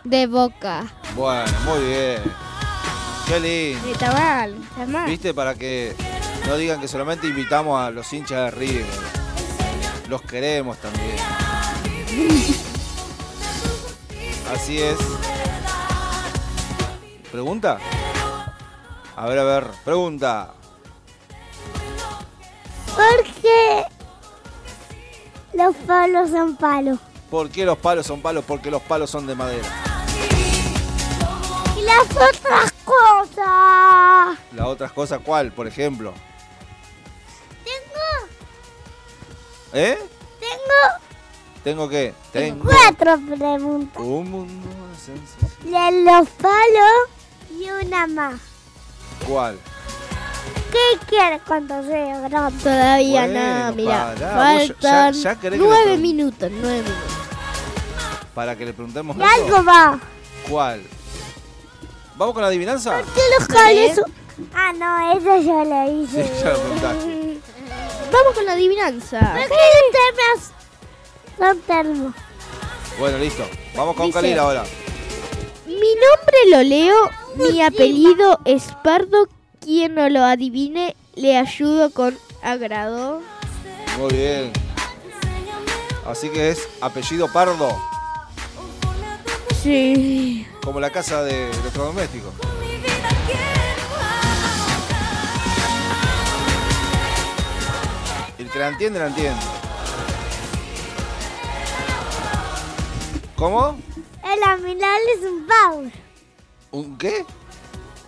De 0.03 0.27
boca. 0.27 0.91
Bueno, 1.15 1.51
muy 1.65 1.85
bien. 1.85 2.21
Qué 3.27 3.39
lindo. 3.39 3.87
Está 3.89 4.11
mal, 4.11 4.55
está 4.55 4.85
mal. 4.85 5.09
¿Viste? 5.09 5.33
Para 5.33 5.55
que 5.55 5.95
no 6.47 6.57
digan 6.57 6.79
que 6.79 6.87
solamente 6.87 7.27
invitamos 7.27 7.81
a 7.81 7.89
los 7.89 8.11
hinchas 8.13 8.45
de 8.45 8.51
River. 8.51 8.85
Los 10.09 10.21
queremos 10.21 10.77
también. 10.77 11.17
Así 14.53 14.81
es. 14.81 14.97
¿Pregunta? 17.31 17.79
A 19.15 19.25
ver, 19.27 19.39
a 19.39 19.43
ver, 19.43 19.67
pregunta. 19.83 20.53
Porque 22.95 23.85
los 25.53 25.75
palos 25.87 26.29
son 26.29 26.55
palos. 26.55 26.99
¿Por 27.29 27.49
qué 27.49 27.65
los 27.65 27.77
palos 27.77 28.05
son 28.05 28.21
palos? 28.21 28.45
Porque 28.45 28.69
los 28.69 28.81
palos 28.83 29.09
son 29.09 29.25
de 29.25 29.35
madera. 29.35 29.67
Y 31.77 31.81
las 31.81 32.05
otras 32.11 32.71
cosas. 32.85 33.14
Las 33.37 34.65
otras 34.67 34.91
cosas, 34.91 35.19
¿cuál? 35.23 35.51
Por 35.51 35.67
ejemplo. 35.67 36.13
Tengo, 37.63 38.31
¿Eh? 39.73 39.97
tengo 40.39 41.05
¿Tengo 41.63 41.89
qué? 41.89 42.13
Tengo 42.31 42.63
cuatro 42.65 43.17
preguntas. 43.37 44.01
un 44.03 44.29
mundo 44.31 44.69
de. 45.63 45.69
De 45.71 46.03
los 46.03 46.29
palos 46.29 47.09
y 47.59 47.69
una 47.85 48.07
más. 48.07 48.39
¿Cuál? 49.27 49.57
¿Qué 50.71 51.05
quieres 51.07 51.41
cuando 51.47 51.81
sea 51.83 52.19
grande? 52.27 52.61
Todavía 52.63 53.21
Bueno, 53.25 53.65
no, 53.69 53.75
mira. 53.75 54.13
Faltan 54.17 55.13
ya- 55.13 55.35
ya 55.35 55.49
nueve 55.57 55.95
pregun- 55.95 55.99
minutos, 56.01 56.51
nueve 56.51 56.81
minutos. 56.83 57.11
Para 58.35 58.55
que 58.57 58.65
le 58.65 58.73
preguntemos 58.73 59.15
Y 59.17 59.21
algo 59.21 59.63
va. 59.63 59.99
¿Cuál? 60.49 60.83
¿Vamos 62.17 62.33
con 62.33 62.41
la 62.41 62.47
adivinanza? 62.47 63.01
¿Qué 63.13 63.21
los 63.37 63.47
cables 63.47 63.95
son? 63.95 64.05
Ah, 64.53 64.71
no, 64.73 65.17
eso 65.17 65.41
yo 65.41 65.63
lo 65.65 65.87
Sí, 65.87 66.19
hice. 66.19 66.31
ya 66.43 66.51
lo. 66.51 66.59
Vamos 68.11 68.33
con 68.35 68.45
la 68.45 68.53
adivinanza. 68.53 69.19
¿Por 69.19 69.47
qué 69.47 69.55
los 71.39 71.57
termos 71.67 71.95
son? 71.97 72.15
Bueno, 72.99 73.17
listo. 73.17 73.43
Vamos 73.75 73.95
con 73.95 74.05
Dice- 74.07 74.19
Khalil 74.19 74.39
ahora. 74.39 74.63
Mi 75.65 75.73
nombre 75.75 76.37
lo 76.49 76.63
leo, 76.63 76.95
mi 77.35 77.61
apellido 77.61 78.39
es 78.45 78.63
Pardo. 78.83 79.27
Quien 79.59 79.95
no 79.95 80.07
lo 80.09 80.23
adivine, 80.23 80.95
le 81.15 81.37
ayudo 81.37 81.89
con 81.89 82.15
agrado. 82.43 83.19
Muy 83.97 84.13
bien. 84.13 84.53
Así 86.07 86.29
que 86.29 86.51
es 86.51 86.67
apellido 86.81 87.27
Pardo, 87.33 87.75
Sí. 89.65 90.45
como 90.63 90.79
la 90.79 90.91
casa 90.91 91.23
de 91.23 91.49
electrodomésticos. 91.49 92.31
El 98.37 98.49
que 98.49 98.59
la 98.59 98.67
entiende, 98.69 98.99
la 98.99 99.07
entiende. 99.07 99.39
¿Cómo? 103.35 103.77
El 104.23 104.43
amiral 104.43 104.99
es 105.17 105.23
un 105.29 105.47
power. 105.47 105.91
¿Un 106.71 106.97
qué? 106.97 107.25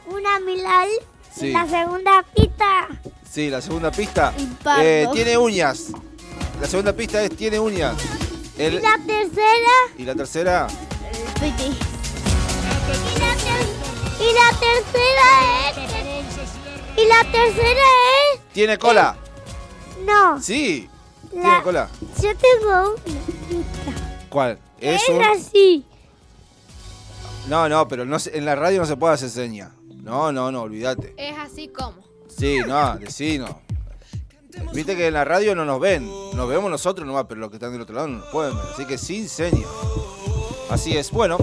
Un. 0.07 0.23
Sí. 1.35 1.47
Y 1.47 1.51
la 1.51 1.67
segunda 1.67 2.23
pista. 2.35 2.87
Sí, 3.29 3.49
la 3.49 3.61
segunda 3.61 3.91
pista. 3.91 4.33
eh, 4.79 5.07
tiene 5.13 5.37
uñas. 5.37 5.87
La 6.59 6.67
segunda 6.67 6.93
pista 6.93 7.21
es 7.23 7.35
tiene 7.35 7.59
uñas. 7.59 7.95
El- 8.57 8.75
Y 8.75 8.79
la 8.79 8.97
tercera. 9.05 9.73
y 9.97 10.03
la 10.03 10.15
tercera, 10.15 10.67
Y 11.39 13.19
la, 13.19 13.35
ter- 13.35 13.69
y 14.19 14.33
la 14.33 14.49
tercera 14.59 15.69
es. 15.69 15.77
Y 16.97 17.05
la 17.07 17.31
tercera 17.31 17.81
es. 18.33 18.41
tiene 18.53 18.77
cola. 18.77 19.15
No. 20.03 20.41
Sí, 20.41 20.89
La- 21.33 21.41
tiene 21.41 21.61
cola. 21.63 21.89
Yo 22.21 22.29
tengo 22.37 22.95
una. 23.05 24.27
¿Cuál? 24.29 24.59
Es 24.79 25.03
Es 25.03 25.09
un... 25.09 25.23
así. 25.23 25.85
No, 27.47 27.69
no, 27.69 27.87
pero 27.87 28.03
no 28.05 28.17
se- 28.19 28.35
en 28.37 28.43
la 28.45 28.55
radio 28.55 28.79
no 28.79 28.85
se 28.87 28.97
puede 28.97 29.13
hacer 29.13 29.29
seña. 29.29 29.71
No, 30.01 30.31
no, 30.31 30.51
no, 30.51 30.61
olvídate. 30.63 31.13
Es 31.17 31.37
así 31.37 31.67
como. 31.69 31.97
Sí, 32.35 32.59
no, 32.65 32.97
decí 32.97 33.37
no. 33.37 33.61
Viste 34.73 34.95
que 34.95 35.07
en 35.07 35.13
la 35.13 35.23
radio 35.23 35.53
no 35.55 35.65
nos 35.65 35.79
ven. 35.79 36.09
Nos 36.35 36.49
vemos 36.49 36.69
nosotros 36.71 37.05
nomás, 37.05 37.25
pero 37.29 37.39
los 37.41 37.49
que 37.51 37.57
están 37.57 37.71
del 37.73 37.81
otro 37.81 37.93
lado 37.95 38.07
no 38.07 38.17
nos 38.19 38.27
pueden 38.29 38.55
ver. 38.57 38.65
Así 38.73 38.85
que 38.85 38.97
sin 38.97 39.29
seña. 39.29 39.65
Así 40.69 40.97
es. 40.97 41.11
Bueno. 41.11 41.37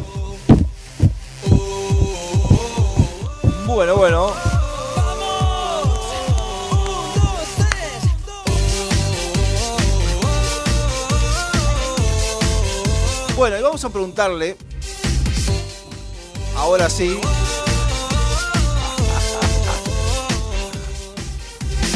Bueno, 3.66 3.96
bueno. 3.96 4.32
Bueno, 13.37 13.58
y 13.58 13.62
vamos 13.62 13.84
a 13.84 13.90
preguntarle. 13.90 14.56
Ahora 16.56 16.88
sí. 16.88 17.18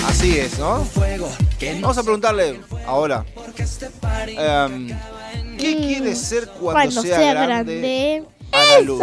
Así 0.09 0.38
es, 0.38 0.59
¿no? 0.59 0.85
Vamos 1.81 1.99
a 1.99 2.03
preguntarle 2.03 2.61
ahora. 2.87 3.25
em, 4.27 4.88
¿Qué 5.59 5.77
quiere 5.77 6.14
ser 6.14 6.47
cuando, 6.49 6.73
Cuando 6.73 7.03
sea, 7.03 7.16
sea 7.18 7.33
grande? 7.35 8.25
grande. 8.51 8.85
Luz? 8.85 9.03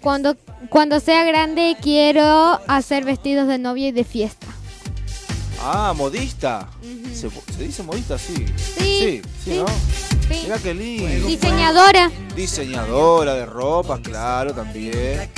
Cuando, 0.00 0.36
cuando 0.68 0.98
sea 1.00 1.24
grande 1.24 1.76
quiero 1.80 2.60
hacer 2.66 3.04
vestidos 3.04 3.46
de 3.48 3.58
novia 3.58 3.88
y 3.88 3.92
de 3.92 4.04
fiesta. 4.04 4.46
Ah, 5.60 5.92
modista. 5.96 6.68
¿Se, 7.14 7.28
se 7.30 7.62
dice 7.62 7.82
modista? 7.82 8.18
Sí. 8.18 8.34
Sí, 8.56 8.82
Sí, 8.98 9.22
sí. 9.44 9.58
¿no? 9.58 9.66
Sí. 10.28 10.40
Mira 10.44 10.58
qué 10.58 10.74
lindo. 10.74 11.26
Diseñadora. 11.28 12.10
Diseñadora 12.34 13.34
de 13.34 13.46
ropas, 13.46 14.00
claro, 14.00 14.52
también. 14.54 15.30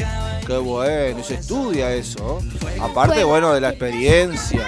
Qué 0.47 0.57
bueno, 0.59 1.19
y 1.21 1.25
se 1.25 1.35
estudia 1.35 1.93
eso. 1.93 2.39
Aparte, 2.81 3.25
bueno, 3.25 3.53
de 3.53 3.61
la 3.61 3.71
experiencia. 3.71 4.67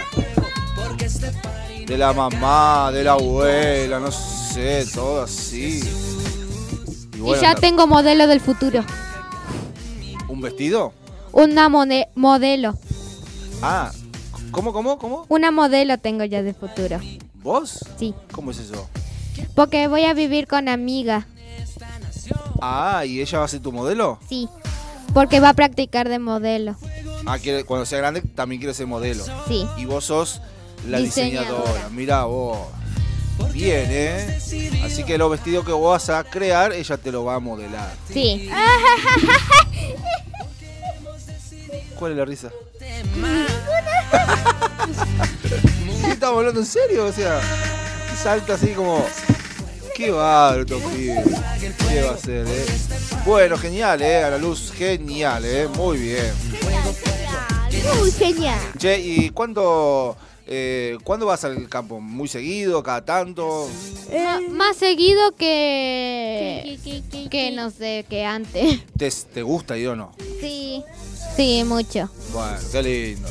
De 1.86 1.96
la 1.96 2.12
mamá, 2.12 2.90
de 2.92 3.04
la 3.04 3.12
abuela, 3.12 4.00
no 4.00 4.10
sé, 4.10 4.84
todo 4.92 5.22
así. 5.22 5.80
Y 7.14 7.18
bueno, 7.20 7.38
y 7.38 7.40
ya 7.40 7.54
tengo 7.54 7.86
modelo 7.86 8.26
del 8.26 8.40
futuro. 8.40 8.84
¿Un 10.28 10.40
vestido? 10.40 10.92
Una 11.32 11.68
modelo. 11.68 12.74
Ah, 13.62 13.92
¿cómo, 14.50 14.72
cómo, 14.72 14.98
cómo? 14.98 15.26
Una 15.28 15.50
modelo 15.52 15.96
tengo 15.98 16.24
ya 16.24 16.42
del 16.42 16.54
futuro. 16.54 16.98
¿Vos? 17.34 17.78
Sí. 17.98 18.14
¿Cómo 18.32 18.50
es 18.50 18.58
eso? 18.58 18.88
Porque 19.54 19.86
voy 19.86 20.04
a 20.04 20.14
vivir 20.14 20.48
con 20.48 20.68
amiga. 20.68 21.28
Ah, 22.60 23.04
¿y 23.06 23.20
ella 23.20 23.38
va 23.38 23.44
a 23.44 23.48
ser 23.48 23.60
tu 23.60 23.70
modelo? 23.70 24.18
Sí. 24.28 24.48
Porque 25.14 25.38
va 25.38 25.50
a 25.50 25.54
practicar 25.54 26.08
de 26.08 26.18
modelo. 26.18 26.74
Ah, 27.26 27.38
quiere- 27.38 27.64
cuando 27.64 27.86
sea 27.86 27.98
grande 27.98 28.22
también 28.22 28.60
quiere 28.60 28.74
ser 28.74 28.86
modelo. 28.88 29.24
Sí. 29.46 29.66
Y 29.76 29.84
vos 29.84 30.04
sos 30.06 30.40
la 30.88 30.98
Diseñadora. 30.98 31.60
diseñadora. 31.60 31.88
Mira 31.90 32.24
vos. 32.24 32.58
Bien, 33.52 33.86
¿eh? 33.90 34.38
Así 34.84 35.04
que 35.04 35.18
los 35.18 35.30
vestidos 35.30 35.64
que 35.64 35.72
vos 35.72 35.92
vas 35.92 36.08
a 36.10 36.24
crear, 36.24 36.72
ella 36.72 36.96
te 36.96 37.12
lo 37.12 37.24
va 37.24 37.34
a 37.36 37.40
modelar. 37.40 37.94
Sí. 38.12 38.48
¿Cuál 41.98 42.12
es 42.12 42.18
la 42.18 42.24
risa? 42.24 42.50
¿Qué 46.04 46.10
estamos 46.12 46.38
hablando 46.38 46.60
en 46.60 46.66
serio? 46.66 47.06
O 47.06 47.12
sea, 47.12 47.40
salta 48.22 48.54
así 48.54 48.68
como. 48.68 49.04
Qué 49.94 50.10
bárbaro, 50.10 50.78
pibe. 50.90 51.24
¿Qué 51.88 52.02
va 52.02 52.12
a 52.12 52.18
ser, 52.18 52.46
eh? 52.46 52.66
Bueno, 53.24 53.56
genial, 53.56 54.02
eh. 54.02 54.22
A 54.24 54.30
la 54.30 54.38
luz, 54.38 54.70
genial, 54.76 55.42
eh. 55.46 55.68
Muy 55.74 55.96
bien. 55.98 56.32
Muy 57.98 58.10
genial. 58.12 58.58
Che, 58.78 58.98
¿y 59.00 59.30
cuándo, 59.30 60.14
eh, 60.46 60.96
cuándo 61.04 61.26
vas 61.26 61.44
al 61.44 61.68
campo? 61.68 62.00
¿Muy 62.00 62.28
seguido? 62.28 62.82
¿Cada 62.82 63.04
tanto? 63.04 63.68
Ma- 64.12 64.40
más 64.50 64.76
seguido 64.76 65.32
que... 65.36 66.78
Que 67.30 67.50
no 67.50 67.70
sé, 67.70 68.04
que 68.08 68.24
antes. 68.24 68.80
¿Te, 68.96 69.10
te 69.10 69.42
gusta 69.42 69.76
ir 69.76 69.88
o 69.88 69.96
no? 69.96 70.12
Sí. 70.40 70.82
Sí, 71.36 71.64
mucho. 71.64 72.08
Bueno, 72.32 72.56
qué 72.72 72.82
lindo. 72.82 73.28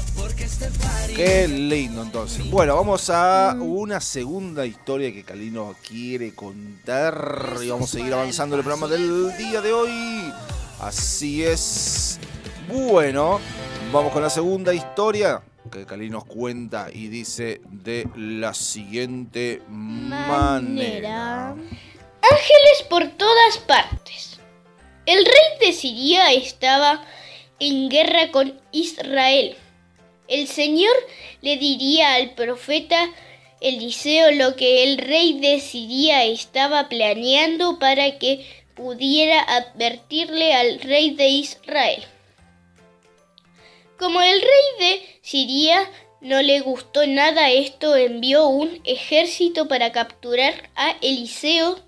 Qué 1.15 1.47
lindo 1.47 2.03
entonces. 2.03 2.47
Bueno, 2.51 2.75
vamos 2.75 3.09
a 3.09 3.55
una 3.59 3.99
segunda 3.99 4.65
historia 4.65 5.11
que 5.11 5.23
Calino 5.23 5.73
quiere 5.87 6.35
contar. 6.35 7.55
Y 7.63 7.69
vamos 7.69 7.89
a 7.89 7.97
seguir 7.97 8.13
avanzando 8.13 8.55
en 8.55 8.59
el 8.59 8.63
programa 8.65 8.87
del 8.87 9.35
día 9.37 9.61
de 9.61 9.73
hoy. 9.73 10.31
Así 10.79 11.43
es. 11.43 12.19
Bueno, 12.67 13.39
vamos 13.91 14.11
con 14.11 14.21
la 14.21 14.29
segunda 14.29 14.73
historia 14.73 15.41
que 15.72 15.86
Cali 15.86 16.09
nos 16.09 16.26
cuenta 16.26 16.89
y 16.91 17.07
dice 17.07 17.61
de 17.66 18.07
la 18.16 18.53
siguiente 18.53 19.61
manera. 19.68 21.49
Ángeles 21.51 22.84
por 22.89 23.07
todas 23.09 23.57
partes. 23.59 24.39
El 25.05 25.24
rey 25.24 25.68
de 25.68 25.74
Siria 25.74 26.32
estaba 26.34 27.03
en 27.59 27.89
guerra 27.89 28.32
con 28.32 28.59
Israel. 28.72 29.55
El 30.28 30.47
Señor 30.47 30.95
le 31.41 31.57
diría 31.57 32.16
al 32.16 32.34
profeta 32.34 33.11
Eliseo 33.61 34.32
lo 34.32 34.55
que 34.55 34.84
el 34.84 34.97
rey 34.97 35.39
de 35.39 35.59
Siria 35.59 36.26
estaba 36.26 36.89
planeando 36.89 37.80
para 37.80 38.18
que 38.18 38.45
pudiera 38.76 39.41
advertirle 39.41 40.53
al 40.53 40.80
rey 40.82 41.11
de 41.11 41.30
Israel. 41.30 42.03
Como 43.97 44.21
el 44.21 44.41
rey 44.41 44.79
de 44.79 45.19
Siria 45.21 45.89
no 46.19 46.41
le 46.41 46.59
gustó 46.59 47.05
nada 47.07 47.51
esto, 47.51 47.95
envió 47.95 48.47
un 48.47 48.81
ejército 48.83 49.67
para 49.67 49.91
capturar 49.91 50.69
a 50.75 50.95
Eliseo. 51.01 51.79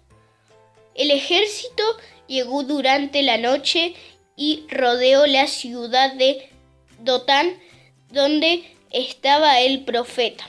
El 0.96 1.12
ejército 1.12 1.84
llegó 2.28 2.64
durante 2.64 3.24
la 3.24 3.38
noche 3.38 3.94
y 4.36 4.64
rodeó 4.70 5.26
la 5.26 5.48
ciudad 5.48 6.14
de 6.14 6.50
Dotán, 7.00 7.60
donde 8.10 8.64
estaba 8.92 9.60
el 9.60 9.84
profeta. 9.84 10.48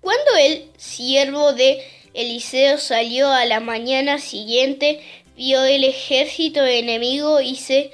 Cuando 0.00 0.36
el 0.40 0.68
siervo 0.76 1.52
de 1.52 1.86
Eliseo 2.14 2.78
salió 2.78 3.30
a 3.30 3.44
la 3.44 3.60
mañana 3.60 4.18
siguiente, 4.18 5.00
vio 5.36 5.62
el 5.64 5.84
ejército 5.84 6.64
enemigo 6.64 7.40
y 7.40 7.56
se 7.56 7.92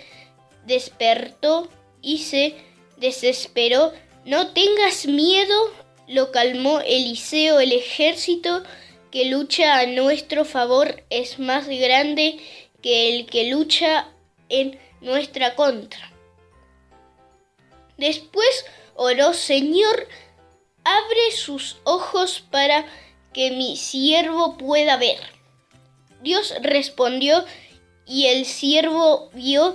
despertó 0.68 1.68
y 2.00 2.18
se 2.18 2.54
desesperó. 2.98 3.92
No 4.24 4.52
tengas 4.52 5.06
miedo, 5.06 5.56
lo 6.06 6.30
calmó 6.30 6.80
Eliseo, 6.80 7.58
el 7.58 7.72
ejército 7.72 8.62
que 9.10 9.24
lucha 9.24 9.80
a 9.80 9.86
nuestro 9.86 10.44
favor 10.44 11.02
es 11.10 11.38
más 11.38 11.66
grande 11.66 12.38
que 12.82 13.08
el 13.08 13.26
que 13.26 13.50
lucha 13.50 14.08
en 14.48 14.78
nuestra 15.00 15.56
contra. 15.56 16.12
Después 17.96 18.64
oró, 18.94 19.32
Señor, 19.34 20.06
abre 20.84 21.30
sus 21.34 21.78
ojos 21.84 22.44
para 22.50 22.86
que 23.32 23.50
mi 23.50 23.76
siervo 23.76 24.56
pueda 24.56 24.96
ver. 24.96 25.18
Dios 26.22 26.54
respondió 26.62 27.44
y 28.06 28.26
el 28.26 28.44
siervo 28.44 29.30
vio 29.32 29.74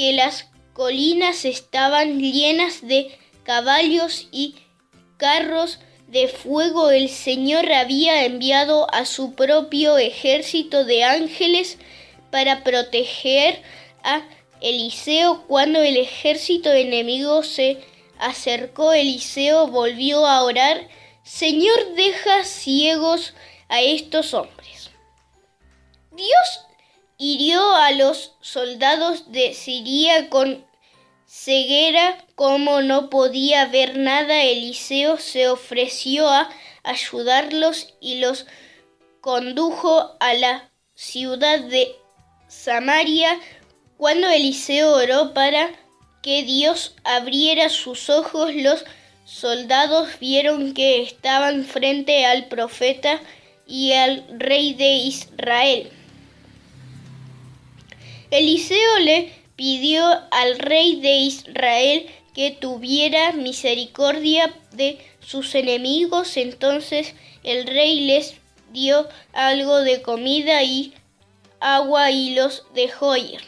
que 0.00 0.14
las 0.14 0.46
colinas 0.72 1.44
estaban 1.44 2.20
llenas 2.20 2.80
de 2.80 3.18
caballos 3.42 4.28
y 4.32 4.54
carros 5.18 5.78
de 6.06 6.26
fuego. 6.26 6.90
El 6.90 7.10
Señor 7.10 7.70
había 7.70 8.24
enviado 8.24 8.90
a 8.94 9.04
su 9.04 9.34
propio 9.34 9.98
ejército 9.98 10.86
de 10.86 11.04
ángeles 11.04 11.76
para 12.30 12.64
proteger 12.64 13.60
a 14.02 14.22
Eliseo. 14.62 15.46
Cuando 15.46 15.82
el 15.82 15.98
ejército 15.98 16.72
enemigo 16.72 17.42
se 17.42 17.84
acercó, 18.18 18.94
Eliseo 18.94 19.66
volvió 19.66 20.26
a 20.26 20.42
orar, 20.44 20.88
Señor, 21.24 21.94
deja 21.94 22.44
ciegos 22.44 23.34
a 23.68 23.82
estos 23.82 24.32
hombres. 24.32 24.92
Dios 26.12 26.69
hirió 27.22 27.74
a 27.74 27.92
los 27.92 28.32
soldados 28.40 29.30
de 29.30 29.52
Siria 29.52 30.30
con 30.30 30.64
ceguera, 31.26 32.16
como 32.34 32.80
no 32.80 33.10
podía 33.10 33.66
ver 33.66 33.98
nada, 33.98 34.42
Eliseo 34.42 35.18
se 35.18 35.46
ofreció 35.46 36.26
a 36.30 36.48
ayudarlos 36.82 37.92
y 38.00 38.20
los 38.20 38.46
condujo 39.20 40.16
a 40.18 40.32
la 40.32 40.70
ciudad 40.94 41.60
de 41.60 41.94
Samaria. 42.48 43.38
Cuando 43.98 44.26
Eliseo 44.26 44.94
oró 44.94 45.34
para 45.34 45.68
que 46.22 46.42
Dios 46.42 46.96
abriera 47.04 47.68
sus 47.68 48.08
ojos, 48.08 48.54
los 48.54 48.86
soldados 49.26 50.18
vieron 50.20 50.72
que 50.72 51.02
estaban 51.02 51.66
frente 51.66 52.24
al 52.24 52.46
profeta 52.46 53.20
y 53.66 53.92
al 53.92 54.24
rey 54.38 54.72
de 54.72 54.94
Israel. 54.94 55.92
Eliseo 58.30 58.98
le 59.00 59.32
pidió 59.56 60.04
al 60.30 60.58
rey 60.58 61.00
de 61.00 61.16
Israel 61.16 62.06
que 62.34 62.50
tuviera 62.52 63.32
misericordia 63.32 64.54
de 64.72 64.98
sus 65.20 65.54
enemigos. 65.54 66.36
Entonces 66.36 67.14
el 67.42 67.66
rey 67.66 68.00
les 68.00 68.34
dio 68.72 69.08
algo 69.32 69.78
de 69.78 70.02
comida 70.02 70.62
y 70.62 70.94
agua 71.58 72.10
y 72.10 72.34
los 72.34 72.64
dejó 72.74 73.16
ir. 73.16 73.40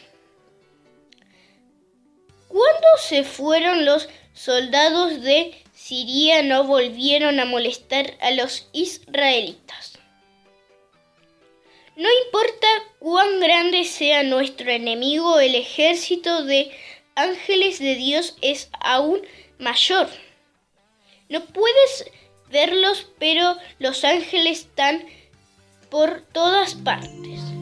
Cuando 2.47 2.87
se 3.01 3.23
fueron 3.23 3.85
los 3.85 4.09
soldados 4.33 5.21
de 5.21 5.55
Siria 5.73 6.43
no 6.43 6.65
volvieron 6.65 7.39
a 7.39 7.45
molestar 7.45 8.13
a 8.21 8.31
los 8.31 8.67
israelitas. 8.73 9.92
No 11.95 12.09
importa 12.25 12.67
cuán 12.99 13.39
grande 13.39 13.83
sea 13.83 14.23
nuestro 14.23 14.71
enemigo, 14.71 15.39
el 15.39 15.53
ejército 15.53 16.43
de 16.43 16.71
ángeles 17.15 17.77
de 17.77 17.95
Dios 17.95 18.35
es 18.41 18.69
aún 18.79 19.21
mayor. 19.59 20.09
No 21.29 21.45
puedes 21.45 22.11
verlos, 22.49 23.07
pero 23.19 23.57
los 23.77 24.03
ángeles 24.03 24.61
están 24.61 25.05
por 25.91 26.21
todas 26.31 26.73
partes. 26.73 27.52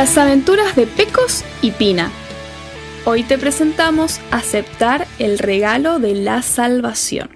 Las 0.00 0.16
aventuras 0.16 0.76
de 0.76 0.86
Pecos 0.86 1.44
y 1.60 1.72
Pina. 1.72 2.10
Hoy 3.04 3.22
te 3.22 3.36
presentamos 3.36 4.18
Aceptar 4.30 5.06
el 5.18 5.38
regalo 5.38 5.98
de 5.98 6.14
la 6.14 6.40
salvación. 6.40 7.28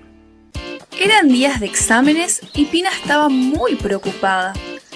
Eran 0.99 1.29
días 1.29 1.61
de 1.61 1.67
exámenes 1.67 2.41
y 2.55 2.65
Pina 2.65 2.89
estaba 2.89 3.29
muy 3.29 3.75
preocupada, 3.75 4.55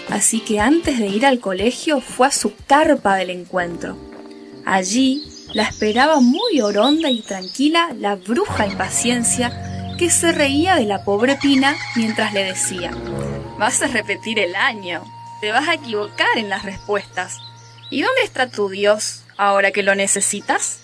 así 0.08 0.40
que 0.40 0.60
antes 0.60 0.98
de 0.98 1.08
ir 1.08 1.26
al 1.26 1.40
colegio 1.40 2.00
fue 2.00 2.28
a 2.28 2.30
su 2.30 2.54
carpa 2.66 3.16
del 3.16 3.28
encuentro. 3.28 3.98
Allí 4.64 5.22
la 5.52 5.64
esperaba 5.64 6.20
muy 6.20 6.62
oronda 6.62 7.10
y 7.10 7.20
tranquila 7.20 7.90
la 8.00 8.14
bruja 8.14 8.66
impaciencia 8.66 9.94
que 9.98 10.08
se 10.08 10.32
reía 10.32 10.76
de 10.76 10.86
la 10.86 11.04
pobre 11.04 11.36
Pina 11.36 11.76
mientras 11.96 12.32
le 12.32 12.44
decía, 12.44 12.92
vas 13.58 13.82
a 13.82 13.88
repetir 13.88 14.38
el 14.38 14.56
año, 14.56 15.04
te 15.42 15.52
vas 15.52 15.68
a 15.68 15.74
equivocar 15.74 16.38
en 16.38 16.48
las 16.48 16.62
respuestas. 16.62 17.42
¿Y 17.90 18.02
dónde 18.02 18.22
está 18.22 18.48
tu 18.48 18.68
Dios 18.68 19.22
ahora 19.36 19.70
que 19.70 19.82
lo 19.82 19.94
necesitas? 19.94 20.80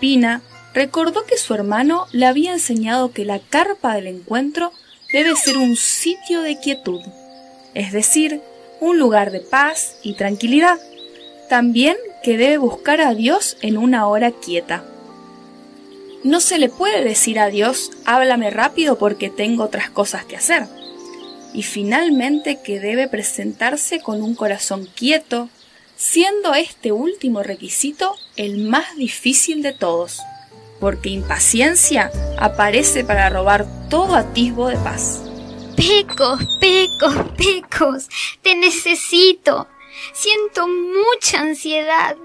Pina 0.00 0.42
recordó 0.74 1.24
que 1.24 1.38
su 1.38 1.54
hermano 1.54 2.06
le 2.12 2.26
había 2.26 2.52
enseñado 2.52 3.12
que 3.12 3.24
la 3.24 3.38
carpa 3.38 3.94
del 3.94 4.08
encuentro 4.08 4.72
debe 5.12 5.36
ser 5.36 5.56
un 5.56 5.76
sitio 5.76 6.42
de 6.42 6.58
quietud, 6.58 7.00
es 7.74 7.92
decir, 7.92 8.42
un 8.80 8.98
lugar 8.98 9.30
de 9.30 9.40
paz 9.40 9.96
y 10.02 10.14
tranquilidad. 10.14 10.78
También 11.48 11.96
que 12.22 12.36
debe 12.36 12.58
buscar 12.58 13.00
a 13.00 13.14
Dios 13.14 13.56
en 13.62 13.78
una 13.78 14.08
hora 14.08 14.32
quieta. 14.32 14.84
No 16.24 16.40
se 16.40 16.58
le 16.58 16.68
puede 16.68 17.04
decir 17.04 17.38
a 17.38 17.50
Dios, 17.50 17.92
háblame 18.04 18.50
rápido 18.50 18.98
porque 18.98 19.30
tengo 19.30 19.62
otras 19.62 19.90
cosas 19.90 20.24
que 20.24 20.36
hacer. 20.36 20.66
Y 21.54 21.62
finalmente 21.62 22.60
que 22.62 22.80
debe 22.80 23.06
presentarse 23.06 24.00
con 24.00 24.22
un 24.22 24.34
corazón 24.34 24.88
quieto, 24.94 25.48
siendo 25.96 26.54
este 26.54 26.92
último 26.92 27.42
requisito 27.42 28.14
el 28.36 28.58
más 28.68 28.96
difícil 28.96 29.62
de 29.62 29.72
todos, 29.72 30.20
porque 30.78 31.08
impaciencia 31.08 32.10
aparece 32.38 33.04
para 33.04 33.30
robar 33.30 33.66
todo 33.88 34.14
atisbo 34.14 34.68
de 34.68 34.76
paz. 34.76 35.22
Pecos, 35.76 36.40
pecos, 36.60 37.14
pecos, 37.36 38.08
te 38.42 38.54
necesito. 38.54 39.68
Siento 40.12 40.68
mucha 40.68 41.40
ansiedad 41.40 42.16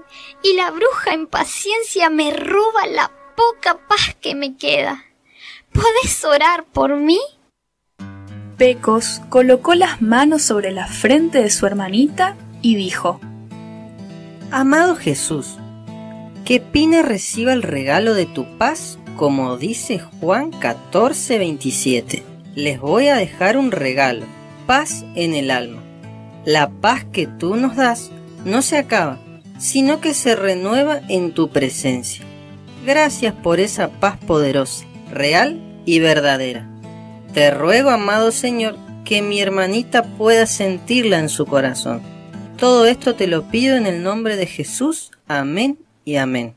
y 0.42 0.54
la 0.54 0.70
bruja 0.70 1.14
impaciencia 1.14 2.10
me 2.10 2.30
roba 2.32 2.86
la 2.86 3.10
poca 3.34 3.78
paz 3.88 4.14
que 4.20 4.34
me 4.34 4.56
queda. 4.56 5.04
¿Puedes 5.72 6.22
orar 6.24 6.64
por 6.64 6.96
mí? 6.96 7.18
Pecos 8.58 9.22
colocó 9.30 9.74
las 9.74 10.02
manos 10.02 10.42
sobre 10.42 10.70
la 10.70 10.86
frente 10.86 11.42
de 11.42 11.50
su 11.50 11.66
hermanita 11.66 12.36
y 12.60 12.76
dijo, 12.76 13.20
Amado 14.54 14.96
Jesús, 14.96 15.56
que 16.44 16.60
Pina 16.60 17.00
reciba 17.00 17.54
el 17.54 17.62
regalo 17.62 18.12
de 18.12 18.26
tu 18.26 18.58
paz, 18.58 18.98
como 19.16 19.56
dice 19.56 19.98
Juan 19.98 20.50
14, 20.50 21.38
27. 21.38 22.22
Les 22.54 22.78
voy 22.78 23.06
a 23.08 23.16
dejar 23.16 23.56
un 23.56 23.72
regalo, 23.72 24.26
paz 24.66 25.06
en 25.14 25.32
el 25.32 25.50
alma. 25.50 25.82
La 26.44 26.68
paz 26.68 27.06
que 27.10 27.26
tú 27.26 27.56
nos 27.56 27.76
das 27.76 28.10
no 28.44 28.60
se 28.60 28.76
acaba, 28.76 29.18
sino 29.56 30.02
que 30.02 30.12
se 30.12 30.36
renueva 30.36 31.00
en 31.08 31.32
tu 31.32 31.48
presencia. 31.48 32.22
Gracias 32.84 33.32
por 33.32 33.58
esa 33.58 33.88
paz 33.88 34.18
poderosa, 34.18 34.84
real 35.10 35.62
y 35.86 35.98
verdadera. 36.00 36.68
Te 37.32 37.50
ruego, 37.52 37.88
amado 37.88 38.30
Señor, 38.30 38.76
que 39.06 39.22
mi 39.22 39.40
hermanita 39.40 40.02
pueda 40.02 40.44
sentirla 40.44 41.20
en 41.20 41.30
su 41.30 41.46
corazón 41.46 42.11
todo 42.62 42.86
esto 42.86 43.16
te 43.16 43.26
lo 43.26 43.48
pido 43.48 43.74
en 43.74 43.86
el 43.86 44.04
nombre 44.04 44.36
de 44.36 44.46
Jesús. 44.46 45.10
Amén 45.26 45.80
y 46.04 46.14
amén. 46.14 46.54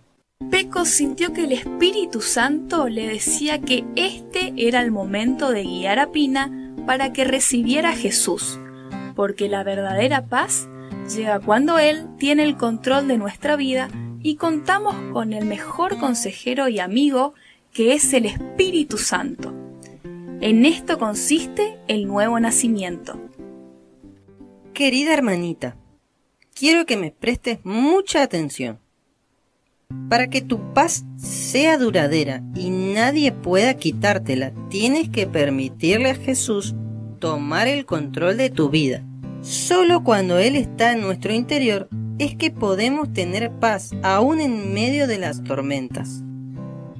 Peco 0.52 0.86
sintió 0.86 1.34
que 1.34 1.46
el 1.46 1.52
Espíritu 1.52 2.22
Santo 2.22 2.88
le 2.90 3.08
decía 3.08 3.60
que 3.60 3.84
este 3.96 4.54
era 4.56 4.84
el 4.84 4.92
momento 4.92 5.50
de 5.50 5.64
guiar 5.64 5.98
a 5.98 6.12
Pina 6.12 6.76
para 6.86 7.12
que 7.12 7.24
recibiera 7.24 7.90
a 7.90 7.96
Jesús, 7.96 8.60
porque 9.16 9.50
la 9.50 9.64
verdadera 9.64 10.28
paz 10.28 10.70
llega 11.12 11.40
cuando 11.40 11.80
Él 11.80 12.06
tiene 12.20 12.44
el 12.44 12.56
control 12.56 13.08
de 13.08 13.18
nuestra 13.18 13.56
vida 13.56 13.90
y 14.22 14.36
contamos 14.36 14.94
con 15.12 15.34
el 15.34 15.46
mejor 15.46 15.98
consejero 15.98 16.68
y 16.68 16.78
amigo 16.78 17.34
que 17.74 17.94
es 17.94 18.14
el 18.14 18.28
Espíritu 18.28 19.00
Santo. 19.00 19.56
En 20.40 20.66
esto 20.66 21.00
consiste 21.00 21.80
el 21.88 22.06
nuevo 22.06 22.40
nacimiento. 22.40 23.20
Querida 24.76 25.12
hermanita, 25.12 25.78
quiero 26.56 26.86
que 26.86 26.98
me 26.98 27.12
prestes 27.12 27.60
mucha 27.64 28.24
atención. 28.24 28.80
Para 30.10 30.30
que 30.30 30.42
tu 30.42 30.74
paz 30.74 31.06
sea 31.18 31.78
duradera 31.78 32.42
y 32.56 32.70
nadie 32.70 33.32
pueda 33.32 33.76
quitártela, 33.76 34.52
tienes 34.70 35.10
que 35.10 35.28
permitirle 35.28 36.12
a 36.12 36.16
Jesús 36.16 36.74
tomar 37.20 37.68
el 37.68 37.86
control 37.86 38.38
de 38.38 38.50
tu 38.50 38.70
vida. 38.70 39.04
Solo 39.42 40.04
cuando 40.04 40.40
Él 40.40 40.56
está 40.56 40.94
en 40.94 41.02
nuestro 41.02 41.34
interior 41.34 41.88
es 42.18 42.36
que 42.36 42.50
podemos 42.50 43.12
tener 43.14 43.52
paz 43.52 43.92
aún 44.02 44.40
en 44.40 44.74
medio 44.74 45.08
de 45.08 45.20
las 45.20 45.44
tormentas. 45.44 46.24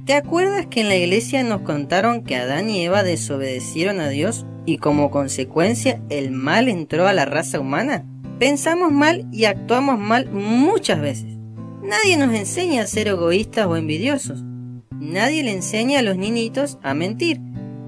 ¿Te 0.04 0.14
acuerdas 0.14 0.66
que 0.66 0.82
en 0.82 0.88
la 0.88 0.96
iglesia 0.96 1.42
nos 1.42 1.62
contaron 1.62 2.22
que 2.22 2.36
Adán 2.36 2.70
y 2.70 2.84
Eva 2.84 3.02
desobedecieron 3.02 3.98
a 4.00 4.08
Dios 4.08 4.46
y 4.64 4.78
como 4.78 5.10
consecuencia 5.10 6.00
el 6.10 6.30
mal 6.30 6.68
entró 6.68 7.08
a 7.08 7.12
la 7.12 7.24
raza 7.24 7.58
humana? 7.58 8.04
Pensamos 8.38 8.92
mal 8.92 9.26
y 9.32 9.46
actuamos 9.46 9.98
mal 9.98 10.30
muchas 10.30 11.00
veces. 11.00 11.38
Nadie 11.82 12.18
nos 12.18 12.34
enseña 12.34 12.82
a 12.82 12.86
ser 12.86 13.08
egoístas 13.08 13.66
o 13.66 13.76
envidiosos. 13.76 14.42
Nadie 14.90 15.42
le 15.42 15.52
enseña 15.52 16.00
a 16.00 16.02
los 16.02 16.18
niñitos 16.18 16.78
a 16.82 16.92
mentir. 16.92 17.40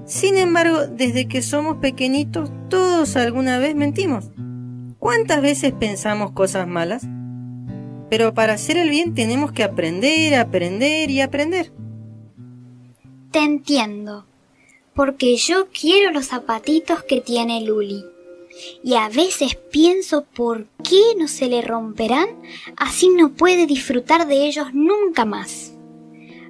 Sin 0.05 0.37
embargo, 0.37 0.87
desde 0.87 1.27
que 1.27 1.43
somos 1.43 1.77
pequeñitos, 1.77 2.51
todos 2.67 3.15
alguna 3.15 3.59
vez 3.59 3.75
mentimos. 3.75 4.31
¿Cuántas 4.97 5.43
veces 5.43 5.71
pensamos 5.73 6.31
cosas 6.31 6.67
malas? 6.67 7.05
Pero 8.09 8.33
para 8.33 8.53
hacer 8.53 8.77
el 8.77 8.89
bien 8.89 9.13
tenemos 9.13 9.51
que 9.51 9.63
aprender, 9.63 10.33
aprender 10.33 11.11
y 11.11 11.21
aprender. 11.21 11.71
Te 13.29 13.39
entiendo, 13.39 14.25
porque 14.95 15.35
yo 15.35 15.67
quiero 15.69 16.11
los 16.11 16.25
zapatitos 16.25 17.03
que 17.03 17.21
tiene 17.21 17.61
Luli 17.61 18.03
y 18.83 18.95
a 18.95 19.09
veces 19.09 19.55
pienso 19.55 20.23
por 20.23 20.67
qué 20.83 21.01
no 21.17 21.27
se 21.27 21.47
le 21.47 21.61
romperán, 21.61 22.29
así 22.77 23.09
no 23.09 23.33
puede 23.33 23.65
disfrutar 23.65 24.27
de 24.27 24.45
ellos 24.47 24.67
nunca 24.73 25.25
más. 25.25 25.73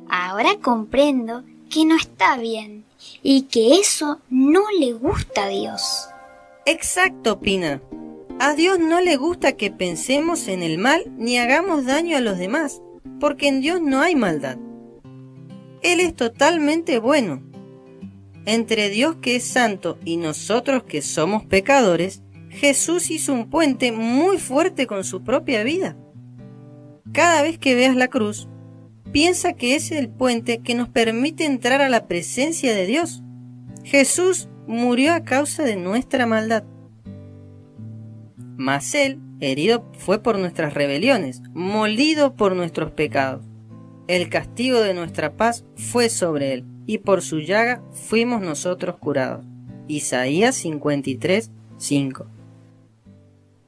Ahora 0.10 0.58
comprendo 0.62 1.44
que 1.70 1.86
no 1.86 1.96
está 1.96 2.38
bien 2.38 2.84
y 3.22 3.44
que 3.44 3.80
eso 3.80 4.20
no 4.30 4.64
le 4.80 4.94
gusta 4.94 5.46
a 5.46 5.50
Dios. 5.50 6.10
Exacto, 6.66 7.40
Pina. 7.40 7.82
A 8.40 8.54
Dios 8.54 8.80
no 8.80 9.02
le 9.02 9.18
gusta 9.18 9.58
que 9.58 9.70
pensemos 9.70 10.48
en 10.48 10.64
el 10.64 10.78
mal 10.78 11.04
ni 11.18 11.38
hagamos 11.38 11.86
daño 11.86 12.18
a 12.18 12.22
los 12.22 12.38
demás, 12.38 12.82
porque 13.20 13.48
en 13.48 13.62
Dios 13.62 13.82
no 13.82 14.02
hay 14.02 14.16
maldad. 14.16 14.58
Él 15.82 16.00
es 16.00 16.16
totalmente 16.16 17.00
bueno 17.00 17.49
entre 18.46 18.90
Dios 18.90 19.18
que 19.22 19.36
es 19.36 19.44
santo 19.44 19.98
y 20.06 20.18
nosotros 20.18 20.84
que 20.84 21.02
somos 21.02 21.46
pecadores, 21.46 22.24
Jesús 22.50 23.12
hizo 23.12 23.34
un 23.34 23.50
puente 23.50 23.92
muy 23.92 24.38
fuerte 24.38 24.88
con 24.88 25.04
su 25.04 25.24
propia 25.24 25.64
vida. 25.64 25.98
Cada 27.12 27.42
vez 27.42 27.58
que 27.58 27.76
veas 27.76 27.96
la 27.96 28.08
cruz, 28.08 28.48
piensa 29.12 29.54
que 29.54 29.76
es 29.76 29.92
el 29.92 30.10
puente 30.10 30.60
que 30.60 30.76
nos 30.76 30.90
permite 30.90 31.46
entrar 31.46 31.82
a 31.82 31.90
la 31.90 32.08
presencia 32.08 32.74
de 32.74 32.86
Dios. 32.86 33.24
Jesús 33.84 34.50
murió 34.68 35.14
a 35.14 35.24
causa 35.24 35.64
de 35.64 35.76
nuestra 35.76 36.26
maldad. 36.26 36.64
Mas 38.58 38.94
Él, 38.94 39.20
herido 39.40 39.90
fue 39.98 40.22
por 40.22 40.38
nuestras 40.38 40.74
rebeliones, 40.74 41.42
molido 41.54 42.36
por 42.36 42.56
nuestros 42.56 42.92
pecados. 42.92 43.46
El 44.08 44.30
castigo 44.30 44.82
de 44.82 44.94
nuestra 44.94 45.38
paz 45.38 45.66
fue 45.76 46.10
sobre 46.10 46.54
Él 46.54 46.66
y 46.90 46.98
por 46.98 47.22
su 47.22 47.38
llaga 47.40 47.84
fuimos 47.92 48.42
nosotros 48.42 48.98
curados. 48.98 49.46
Isaías 49.88 50.56
53, 50.56 51.52
5. 51.78 52.26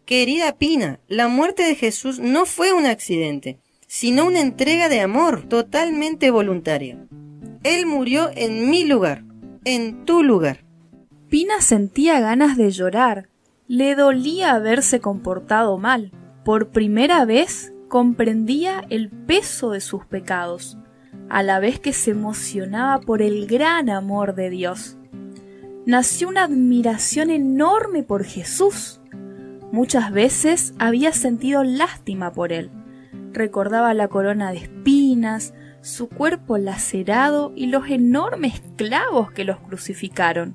Querida 0.05 0.57
Pina, 0.57 0.99
la 1.07 1.27
muerte 1.27 1.61
de 1.61 1.75
Jesús 1.75 2.17
no 2.19 2.47
fue 2.47 2.73
un 2.73 2.87
accidente, 2.87 3.59
sino 3.85 4.25
una 4.25 4.41
entrega 4.41 4.89
de 4.89 5.01
amor 5.01 5.43
totalmente 5.43 6.31
voluntaria. 6.31 6.97
Él 7.61 7.85
murió 7.85 8.31
en 8.33 8.71
mi 8.71 8.85
lugar, 8.85 9.23
en 9.65 10.03
tu 10.05 10.23
lugar. 10.23 10.65
Pina 11.29 11.61
sentía 11.61 12.19
ganas 12.21 12.57
de 12.57 12.71
llorar. 12.71 13.29
Le 13.67 13.93
dolía 13.93 14.55
haberse 14.55 14.99
comportado 14.99 15.77
mal. 15.77 16.11
Por 16.43 16.71
primera 16.71 17.23
vez 17.25 17.71
comprendía 17.87 18.83
el 18.89 19.11
peso 19.11 19.69
de 19.69 19.79
sus 19.79 20.07
pecados 20.07 20.79
a 21.31 21.43
la 21.43 21.59
vez 21.59 21.79
que 21.79 21.93
se 21.93 22.11
emocionaba 22.11 22.99
por 22.99 23.21
el 23.21 23.47
gran 23.47 23.89
amor 23.89 24.35
de 24.35 24.49
Dios. 24.49 24.97
Nació 25.85 26.27
una 26.27 26.43
admiración 26.43 27.29
enorme 27.29 28.03
por 28.03 28.25
Jesús. 28.25 28.99
Muchas 29.71 30.11
veces 30.11 30.73
había 30.77 31.13
sentido 31.13 31.63
lástima 31.63 32.33
por 32.33 32.51
él. 32.51 32.69
Recordaba 33.31 33.93
la 33.93 34.09
corona 34.09 34.51
de 34.51 34.57
espinas, 34.57 35.53
su 35.79 36.09
cuerpo 36.09 36.57
lacerado 36.57 37.53
y 37.55 37.67
los 37.67 37.89
enormes 37.89 38.61
clavos 38.75 39.31
que 39.31 39.45
los 39.45 39.57
crucificaron. 39.59 40.53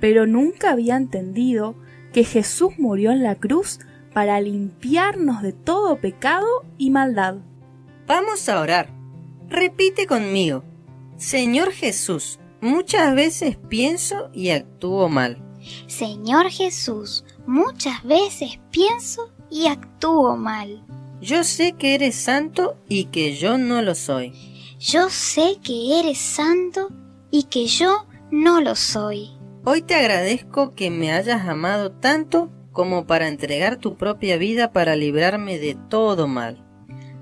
Pero 0.00 0.26
nunca 0.26 0.70
había 0.70 0.96
entendido 0.96 1.76
que 2.14 2.24
Jesús 2.24 2.78
murió 2.78 3.10
en 3.10 3.22
la 3.22 3.34
cruz 3.34 3.78
para 4.14 4.40
limpiarnos 4.40 5.42
de 5.42 5.52
todo 5.52 6.00
pecado 6.00 6.64
y 6.78 6.88
maldad. 6.88 7.36
Vamos 8.06 8.48
a 8.48 8.58
orar. 8.58 8.97
Repite 9.48 10.06
conmigo. 10.06 10.62
Señor 11.16 11.72
Jesús, 11.72 12.38
muchas 12.60 13.14
veces 13.14 13.56
pienso 13.68 14.30
y 14.32 14.50
actúo 14.50 15.08
mal. 15.08 15.42
Señor 15.86 16.50
Jesús, 16.50 17.24
muchas 17.46 18.04
veces 18.04 18.60
pienso 18.70 19.32
y 19.50 19.66
actúo 19.66 20.36
mal. 20.36 20.84
Yo 21.20 21.44
sé 21.44 21.72
que 21.72 21.94
eres 21.94 22.14
santo 22.14 22.76
y 22.88 23.06
que 23.06 23.34
yo 23.34 23.58
no 23.58 23.82
lo 23.82 23.94
soy. 23.94 24.32
Yo 24.78 25.08
sé 25.10 25.56
que 25.62 25.98
eres 25.98 26.18
santo 26.18 26.90
y 27.30 27.44
que 27.44 27.66
yo 27.66 28.06
no 28.30 28.60
lo 28.60 28.76
soy. 28.76 29.30
Hoy 29.64 29.82
te 29.82 29.94
agradezco 29.94 30.74
que 30.74 30.90
me 30.90 31.12
hayas 31.12 31.48
amado 31.48 31.90
tanto 31.90 32.50
como 32.70 33.06
para 33.06 33.26
entregar 33.26 33.78
tu 33.78 33.96
propia 33.96 34.36
vida 34.36 34.72
para 34.72 34.94
librarme 34.94 35.58
de 35.58 35.74
todo 35.74 36.28
mal. 36.28 36.67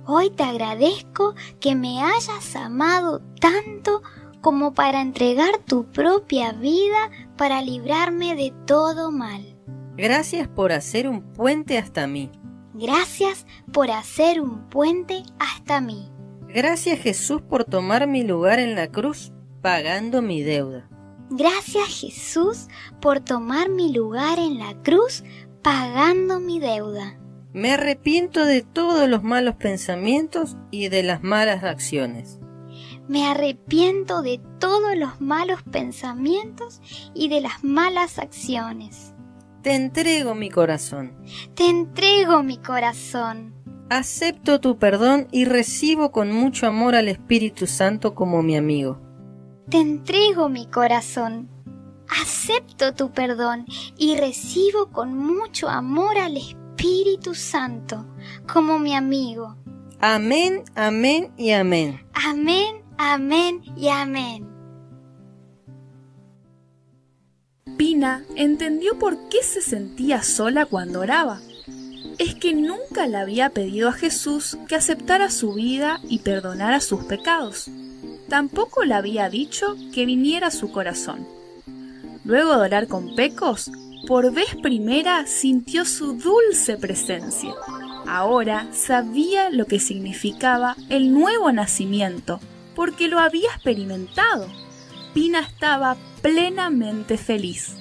Hoy 0.09 0.31
te 0.31 0.45
agradezco 0.45 1.35
que 1.59 1.75
me 1.75 2.01
hayas 2.01 2.55
amado 2.55 3.23
tanto 3.41 4.03
como 4.41 4.73
para 4.73 5.01
entregar 5.01 5.59
tu 5.67 5.91
propia 5.91 6.53
vida 6.53 7.11
para 7.37 7.61
librarme 7.61 8.37
de 8.37 8.55
todo 8.67 9.11
mal. 9.11 9.57
Gracias 9.97 10.47
por 10.47 10.71
hacer 10.71 11.09
un 11.09 11.33
puente 11.33 11.77
hasta 11.77 12.07
mí. 12.07 12.31
Gracias 12.75 13.47
por 13.73 13.91
hacer 13.91 14.41
un 14.41 14.69
puente 14.69 15.25
hasta 15.41 15.81
mí. 15.81 16.09
Gracias 16.49 17.01
Jesús 17.01 17.43
por 17.43 17.65
tomar 17.65 18.07
mi 18.07 18.23
lugar 18.23 18.61
en 18.61 18.77
la 18.77 18.87
cruz 18.87 19.33
pagando 19.61 20.23
mi 20.23 20.43
deuda. 20.43 20.89
Gracias 21.31 21.89
Jesús 22.01 22.69
por 23.01 23.19
tomar 23.19 23.71
mi 23.71 23.93
lugar 23.93 24.39
en 24.39 24.59
la 24.59 24.81
cruz 24.85 25.25
pagando 25.63 26.39
mi 26.39 26.61
deuda. 26.61 27.19
Me 27.57 27.73
arrepiento 27.73 28.45
de 28.45 28.61
todos 28.61 29.09
los 29.09 29.23
malos 29.23 29.55
pensamientos 29.55 30.59
y 30.71 30.91
de 30.91 31.03
las 31.03 31.23
malas 31.23 31.65
acciones. 31.65 32.39
Me 33.09 33.27
arrepiento 33.27 34.21
de 34.21 34.43
todos 34.59 34.95
los 34.95 35.23
malos 35.23 35.63
pensamientos 35.63 36.83
y 37.15 37.29
de 37.29 37.41
las 37.41 37.65
malas 37.65 38.19
acciones. 38.19 39.15
Te 39.63 39.75
entrego 39.75 40.35
mi 40.35 40.51
corazón. 40.51 41.17
Te 41.55 41.67
entrego 41.67 42.43
mi 42.43 42.59
corazón. 42.59 43.55
Acepto 43.89 44.61
tu 44.61 44.77
perdón 44.77 45.27
y 45.33 45.47
recibo 45.47 46.13
con 46.13 46.33
mucho 46.33 46.67
amor 46.67 46.95
al 46.95 47.09
Espíritu 47.09 47.67
Santo 47.67 48.15
como 48.15 48.43
mi 48.43 48.59
amigo. 48.59 49.01
Te 49.71 49.79
entrego 49.79 50.51
mi 50.51 50.67
corazón. 50.67 51.49
Acepto 52.21 52.93
tu 52.93 53.13
perdón 53.13 53.65
y 53.97 54.15
recibo 54.19 54.91
con 54.93 55.17
mucho 55.17 55.71
amor 55.71 56.19
al 56.19 56.37
Espíritu 56.37 56.66
Santo 57.35 58.07
como 58.53 58.79
mi 58.79 58.95
amigo. 58.95 59.57
Amén, 60.01 60.63
amén 60.75 61.33
y 61.37 61.51
amén. 61.51 62.07
Amén, 62.13 62.83
amén 62.99 63.63
y 63.77 63.89
amén. 63.89 64.47
Pina 67.77 68.25
entendió 68.37 68.99
por 68.99 69.29
qué 69.29 69.43
se 69.43 69.61
sentía 69.61 70.23
sola 70.23 70.67
cuando 70.67 71.01
oraba. 71.01 71.41
Es 72.19 72.35
que 72.35 72.55
nunca 72.55 73.07
le 73.07 73.19
había 73.19 73.51
pedido 73.51 73.89
a 73.89 73.93
Jesús 73.93 74.57
que 74.69 74.77
aceptara 74.77 75.31
su 75.31 75.55
vida 75.55 76.01
y 76.09 76.21
perdonara 76.21 76.81
sus 76.81 77.05
pecados. 77.05 77.71
Tampoco 78.29 78.85
le 78.85 78.95
había 78.95 79.29
dicho 79.29 79.77
que 79.93 80.07
viniera 80.07 80.49
a 80.49 80.51
su 80.51 80.73
corazón. 80.73 81.27
Luego 82.25 82.51
de 82.53 82.63
orar 82.63 82.89
con 82.89 83.15
Pecos, 83.15 83.71
por 84.07 84.33
vez 84.33 84.55
primera 84.63 85.27
sintió 85.27 85.85
su 85.85 86.15
dulce 86.15 86.77
presencia. 86.77 87.53
Ahora 88.07 88.69
sabía 88.73 89.51
lo 89.51 89.67
que 89.67 89.81
significaba 89.81 90.77
el 90.89 91.13
nuevo 91.13 91.51
nacimiento, 91.51 92.41
porque 92.75 93.09
lo 93.09 93.19
había 93.19 93.51
experimentado. 93.51 94.47
Pina 95.13 95.41
estaba 95.41 95.97
plenamente 96.23 97.19
feliz. 97.19 97.77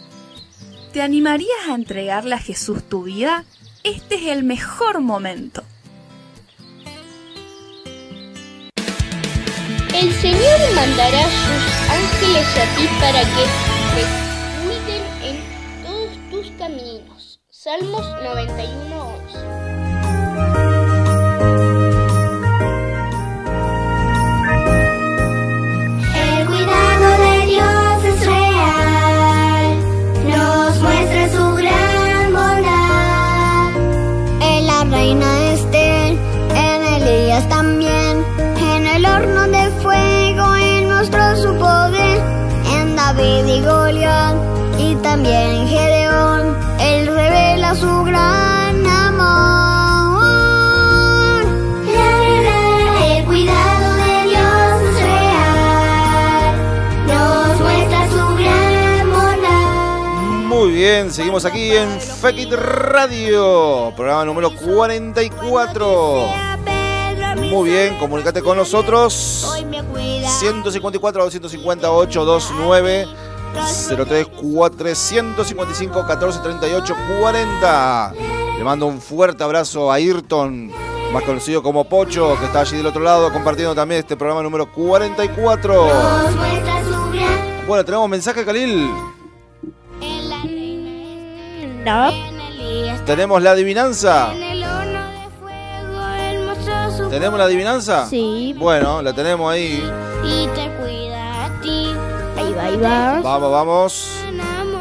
¿Te 0.94 1.02
animarías 1.02 1.70
a 1.70 1.76
entregarle 1.76 2.36
a 2.36 2.40
Jesús 2.40 2.84
tu 2.84 3.04
vida? 3.04 3.46
Este 3.84 4.16
es 4.16 4.28
el 4.28 4.44
mejor 4.44 5.02
momento. 5.02 5.64
El 9.94 10.12
Señor 10.14 10.60
mandará 10.76 11.24
sus 11.24 11.90
ángeles 11.90 12.48
a 12.58 12.76
ti 12.76 12.88
para 13.00 13.22
que 13.22 14.25
Salmos 17.66 18.06
91:11. 18.22 19.95
Seguimos 61.40 61.46
aquí 61.46 61.76
en 61.76 62.00
Fekit 62.00 62.54
Radio, 62.54 63.92
programa 63.96 64.24
número 64.26 64.56
44. 64.56 66.28
Muy 67.50 67.70
bien, 67.70 67.98
comunícate 67.98 68.42
con 68.42 68.58
nosotros. 68.58 69.46
154 70.40 71.24
258 71.24 72.26
29 72.26 73.08
03 74.08 74.28
455 74.28 76.06
14 76.08 76.40
38 76.40 76.96
40. 77.20 78.14
Le 78.58 78.64
mando 78.64 78.86
un 78.86 79.02
fuerte 79.02 79.44
abrazo 79.44 79.92
a 79.92 79.96
Ayrton, 79.96 80.72
más 81.12 81.24
conocido 81.24 81.62
como 81.62 81.84
Pocho, 81.84 82.38
que 82.40 82.46
está 82.46 82.62
allí 82.62 82.78
del 82.78 82.86
otro 82.86 83.02
lado 83.02 83.34
compartiendo 83.34 83.76
también 83.76 84.00
este 84.00 84.16
programa 84.16 84.42
número 84.42 84.72
44. 84.72 85.88
Nos 85.88 86.36
muestra 86.36 86.84
su 86.84 87.12
gran 87.12 87.68
Bueno, 87.68 87.84
tenemos 87.84 88.08
mensaje, 88.10 88.46
Khalil. 88.46 89.15
No. 91.86 92.12
Tenemos 93.06 93.42
la 93.42 93.52
adivinanza. 93.52 94.34
¿Tenemos 97.10 97.38
la 97.40 97.46
adivinanza? 97.46 98.08
Sí. 98.10 98.54
Bueno, 98.58 99.02
la 99.02 99.14
tenemos 99.14 99.52
ahí. 99.54 99.84
y 100.24 100.48
te 100.48 100.70
cuida 100.78 101.46
a 101.46 101.62
ti. 101.62 101.94
Ahí 102.38 102.54
va, 102.54 102.64
ahí 102.64 102.78
va. 102.78 103.22
Vamos, 103.22 103.52
vamos. 103.52 104.12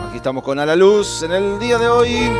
Aquí 0.08 0.16
estamos 0.16 0.42
con 0.42 0.58
A 0.58 0.64
la 0.66 0.74
Luz 0.76 1.22
en 1.22 1.32
el 1.32 1.58
día 1.58 1.78
de 1.78 1.88
hoy. 1.88 2.30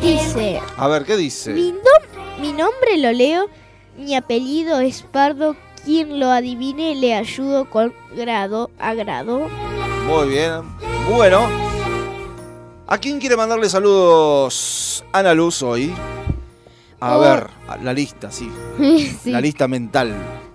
Dice, 0.00 0.60
A 0.76 0.88
ver, 0.88 1.04
¿qué 1.04 1.16
mi, 1.16 1.22
dice? 1.24 1.52
nom- 1.54 2.40
mi 2.40 2.52
nombre 2.52 2.96
lo 2.98 3.12
leo, 3.12 3.46
mi 3.98 4.14
apellido 4.14 4.80
es 4.80 5.02
Pardo, 5.02 5.56
quien 5.84 6.18
lo 6.20 6.30
adivine 6.30 6.94
le 6.94 7.14
ayudo 7.14 7.68
con 7.68 7.92
grado 8.16 8.70
a 8.78 8.94
grado. 8.94 9.48
Muy 10.08 10.28
bien. 10.28 10.62
Bueno. 11.10 11.46
¿A 12.86 12.96
quién 12.98 13.20
quiere 13.20 13.36
mandarle 13.36 13.68
saludos 13.68 15.04
Ana 15.12 15.34
Luz 15.34 15.62
hoy? 15.62 15.92
A 17.00 17.16
Oh. 17.16 17.20
ver, 17.20 17.48
la 17.82 17.92
lista, 17.92 18.30
sí. 18.30 18.50
Sí, 19.22 19.30
La 19.30 19.40
lista 19.40 19.68
mental. 19.68 20.14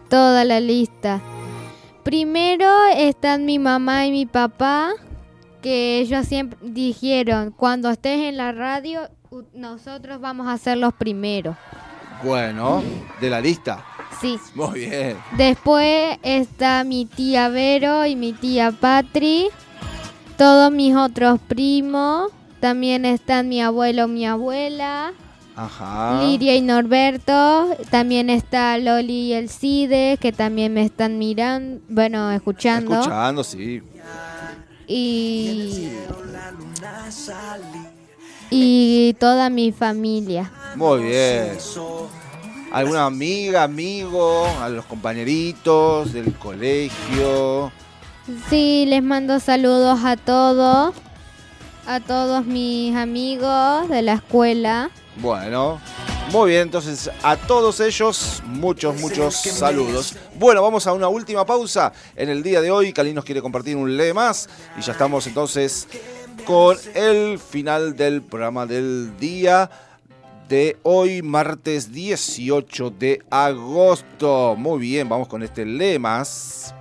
toda 0.10 0.44
la 0.46 0.60
lista. 0.60 1.22
Primero 2.04 2.70
están 2.96 3.46
mi 3.46 3.60
mamá 3.60 4.06
y 4.06 4.12
mi 4.12 4.26
papá, 4.26 4.92
que 5.62 6.00
ellos 6.00 6.26
siempre 6.28 6.58
dijeron, 6.62 7.52
cuando 7.52 7.90
estés 7.90 8.20
en 8.28 8.36
la 8.38 8.52
radio, 8.52 9.08
nosotros 9.54 10.20
vamos 10.20 10.48
a 10.48 10.58
ser 10.58 10.78
los 10.80 10.94
primeros. 10.94 11.56
Bueno, 12.24 12.84
de 13.22 13.30
la 13.30 13.40
lista. 13.40 13.86
Sí. 14.22 14.38
Muy 14.56 14.80
bien. 14.86 15.18
Después 15.38 16.18
está 16.24 16.84
mi 16.84 17.06
tía 17.06 17.50
Vero 17.50 18.06
y 18.06 18.16
mi 18.16 18.34
tía 18.34 18.72
Patri. 18.72 19.50
todos 20.38 20.72
mis 20.72 20.96
otros 20.96 21.40
primos. 21.48 22.32
También 22.60 23.04
están 23.06 23.50
mi 23.50 23.62
abuelo, 23.62 24.08
mi 24.08 24.26
abuela, 24.26 25.12
Ajá. 25.56 26.22
Liria 26.24 26.56
y 26.56 26.62
Norberto. 26.62 27.76
También 27.90 28.30
está 28.30 28.78
Loli 28.78 29.28
y 29.28 29.34
el 29.34 29.50
Cide, 29.50 30.18
que 30.18 30.32
también 30.32 30.74
me 30.74 30.84
están 30.84 31.20
mirando, 31.20 31.82
bueno, 31.90 32.32
escuchando. 32.32 32.94
Escuchando, 32.94 33.44
sí. 33.44 33.82
Y, 34.88 35.90
y 38.50 39.14
toda 39.20 39.50
mi 39.50 39.72
familia. 39.72 40.52
Muy 40.76 41.04
bien. 41.04 41.58
¿Alguna 42.74 43.06
amiga, 43.06 43.62
amigo, 43.62 44.48
a 44.60 44.68
los 44.68 44.86
compañeritos 44.86 46.12
del 46.12 46.34
colegio? 46.34 47.72
Sí, 48.50 48.86
les 48.88 49.04
mando 49.04 49.40
saludos 49.40 50.00
a 50.04 50.18
todos, 50.18 50.96
a 51.86 52.00
todos 52.00 52.48
mis 52.48 52.96
amigos 52.96 53.88
de 53.90 54.02
la 54.02 54.14
escuela. 54.14 54.90
Bueno, 55.18 55.80
muy 56.32 56.50
bien, 56.50 56.64
entonces 56.64 57.12
a 57.22 57.38
todos 57.38 57.80
ellos 57.80 58.42
muchos, 58.48 59.00
muchos 59.00 59.36
saludos. 59.36 60.16
Bueno, 60.40 60.64
vamos 60.64 60.88
a 60.88 60.94
una 60.94 61.10
última 61.10 61.46
pausa 61.46 61.94
en 62.16 62.30
el 62.30 62.42
día 62.42 62.60
de 62.60 62.72
hoy. 62.72 62.92
Cali 62.92 63.14
nos 63.14 63.24
quiere 63.24 63.44
compartir 63.44 63.78
un 63.78 63.96
lee 63.96 64.14
más 64.14 64.50
y 64.80 64.82
ya 64.82 64.94
estamos 64.94 65.28
entonces 65.28 65.88
con 66.44 66.76
el 66.96 67.38
final 67.38 67.96
del 67.96 68.24
programa 68.24 68.66
del 68.66 69.16
día 69.20 69.70
de 70.48 70.78
hoy, 70.84 71.22
martes 71.22 71.92
18 71.92 72.90
de 72.92 73.22
agosto. 73.30 74.56
Muy 74.58 74.80
bien, 74.80 75.10
vamos 75.10 75.28
con 75.28 75.44
este 75.44 75.66
lee 75.66 76.00
más. 76.00 76.74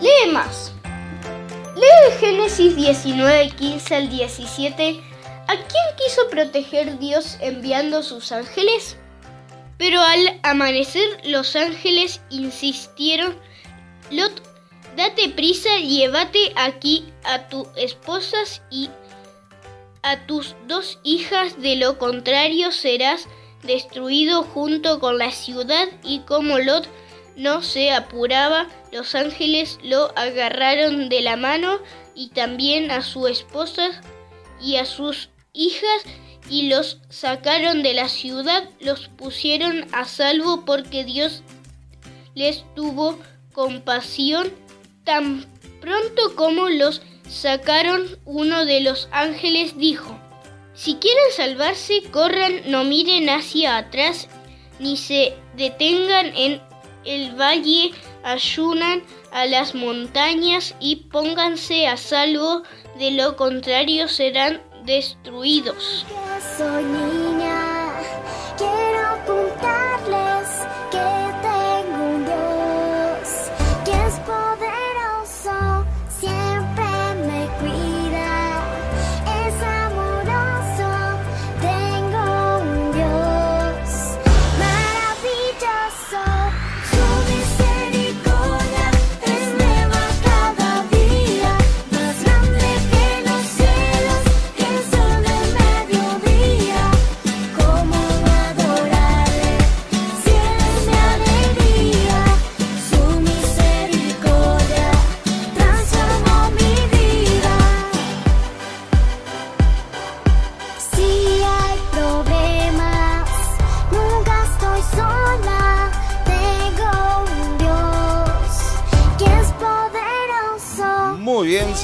Lee 0.00 0.32
más. 0.32 0.72
Lee 1.76 2.18
Génesis 2.20 2.76
19, 2.76 3.50
15 3.50 3.94
al 3.94 4.08
17. 4.08 5.00
¿A 5.46 5.54
quién 5.54 5.84
quiso 5.96 6.28
proteger 6.30 6.98
Dios 6.98 7.36
enviando 7.40 8.02
sus 8.02 8.32
ángeles? 8.32 8.96
Pero 9.76 10.00
al 10.00 10.40
amanecer 10.42 11.06
los 11.24 11.56
ángeles 11.56 12.20
insistieron, 12.30 13.36
Lot, 14.10 14.42
date 14.96 15.30
prisa, 15.30 15.78
llévate 15.78 16.52
aquí 16.56 17.12
a 17.24 17.48
tus 17.48 17.66
esposas 17.76 18.62
y 18.70 18.90
a 20.04 20.26
tus 20.26 20.54
dos 20.68 21.00
hijas, 21.02 21.60
de 21.60 21.76
lo 21.76 21.98
contrario 21.98 22.70
serás 22.70 23.26
destruido 23.62 24.42
junto 24.42 25.00
con 25.00 25.18
la 25.18 25.30
ciudad 25.30 25.88
y 26.04 26.20
como 26.20 26.58
Lot 26.58 26.86
no 27.36 27.62
se 27.62 27.90
apuraba, 27.90 28.68
los 28.92 29.14
ángeles 29.14 29.78
lo 29.82 30.16
agarraron 30.16 31.08
de 31.08 31.22
la 31.22 31.36
mano 31.36 31.80
y 32.14 32.28
también 32.28 32.90
a 32.90 33.02
su 33.02 33.26
esposa 33.26 34.02
y 34.60 34.76
a 34.76 34.84
sus 34.84 35.30
hijas 35.52 36.04
y 36.50 36.68
los 36.68 36.98
sacaron 37.08 37.82
de 37.82 37.94
la 37.94 38.08
ciudad, 38.10 38.68
los 38.80 39.08
pusieron 39.08 39.86
a 39.92 40.04
salvo 40.04 40.66
porque 40.66 41.04
Dios 41.04 41.42
les 42.34 42.64
tuvo 42.74 43.18
compasión. 43.52 44.52
Tan 45.04 45.46
pronto 45.80 46.34
como 46.34 46.68
los 46.68 47.02
sacaron, 47.28 48.18
uno 48.24 48.64
de 48.64 48.80
los 48.80 49.08
ángeles 49.12 49.76
dijo, 49.78 50.18
si 50.74 50.96
quieren 50.96 51.30
salvarse, 51.30 52.02
corran, 52.10 52.62
no 52.66 52.84
miren 52.84 53.28
hacia 53.28 53.76
atrás, 53.76 54.28
ni 54.78 54.96
se 54.96 55.34
detengan 55.56 56.26
en 56.36 56.60
el 57.04 57.34
valle, 57.40 57.92
ayunan 58.24 59.02
a 59.30 59.46
las 59.46 59.74
montañas 59.74 60.74
y 60.80 60.96
pónganse 60.96 61.86
a 61.86 61.96
salvo, 61.96 62.62
de 62.98 63.12
lo 63.12 63.36
contrario 63.36 64.08
serán 64.08 64.62
destruidos. 64.84 66.04
Quiero 68.56 69.24
que 70.90 71.23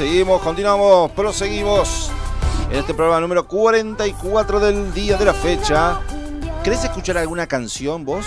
seguimos, 0.00 0.40
continuamos, 0.40 1.10
proseguimos 1.10 2.10
en 2.70 2.78
este 2.78 2.94
programa 2.94 3.20
número 3.20 3.46
44 3.46 4.58
del 4.58 4.94
día 4.94 5.18
de 5.18 5.26
la 5.26 5.34
fecha. 5.34 6.00
¿Querés 6.64 6.82
escuchar 6.84 7.18
alguna 7.18 7.46
canción 7.46 8.06
vos? 8.06 8.24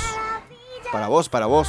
Para 0.91 1.07
vos, 1.07 1.29
para 1.29 1.47
vos. 1.47 1.67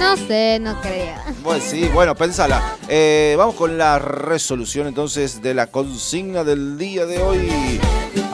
No 0.00 0.16
sé, 0.16 0.58
no 0.60 0.80
creo. 0.80 1.14
Pues 1.44 1.62
sí, 1.62 1.88
bueno, 1.94 2.16
pensala. 2.16 2.76
Eh, 2.88 3.36
vamos 3.38 3.54
con 3.54 3.78
la 3.78 4.00
resolución 4.00 4.88
entonces 4.88 5.40
de 5.40 5.54
la 5.54 5.68
consigna 5.68 6.42
del 6.42 6.76
día 6.76 7.06
de 7.06 7.22
hoy. 7.22 7.80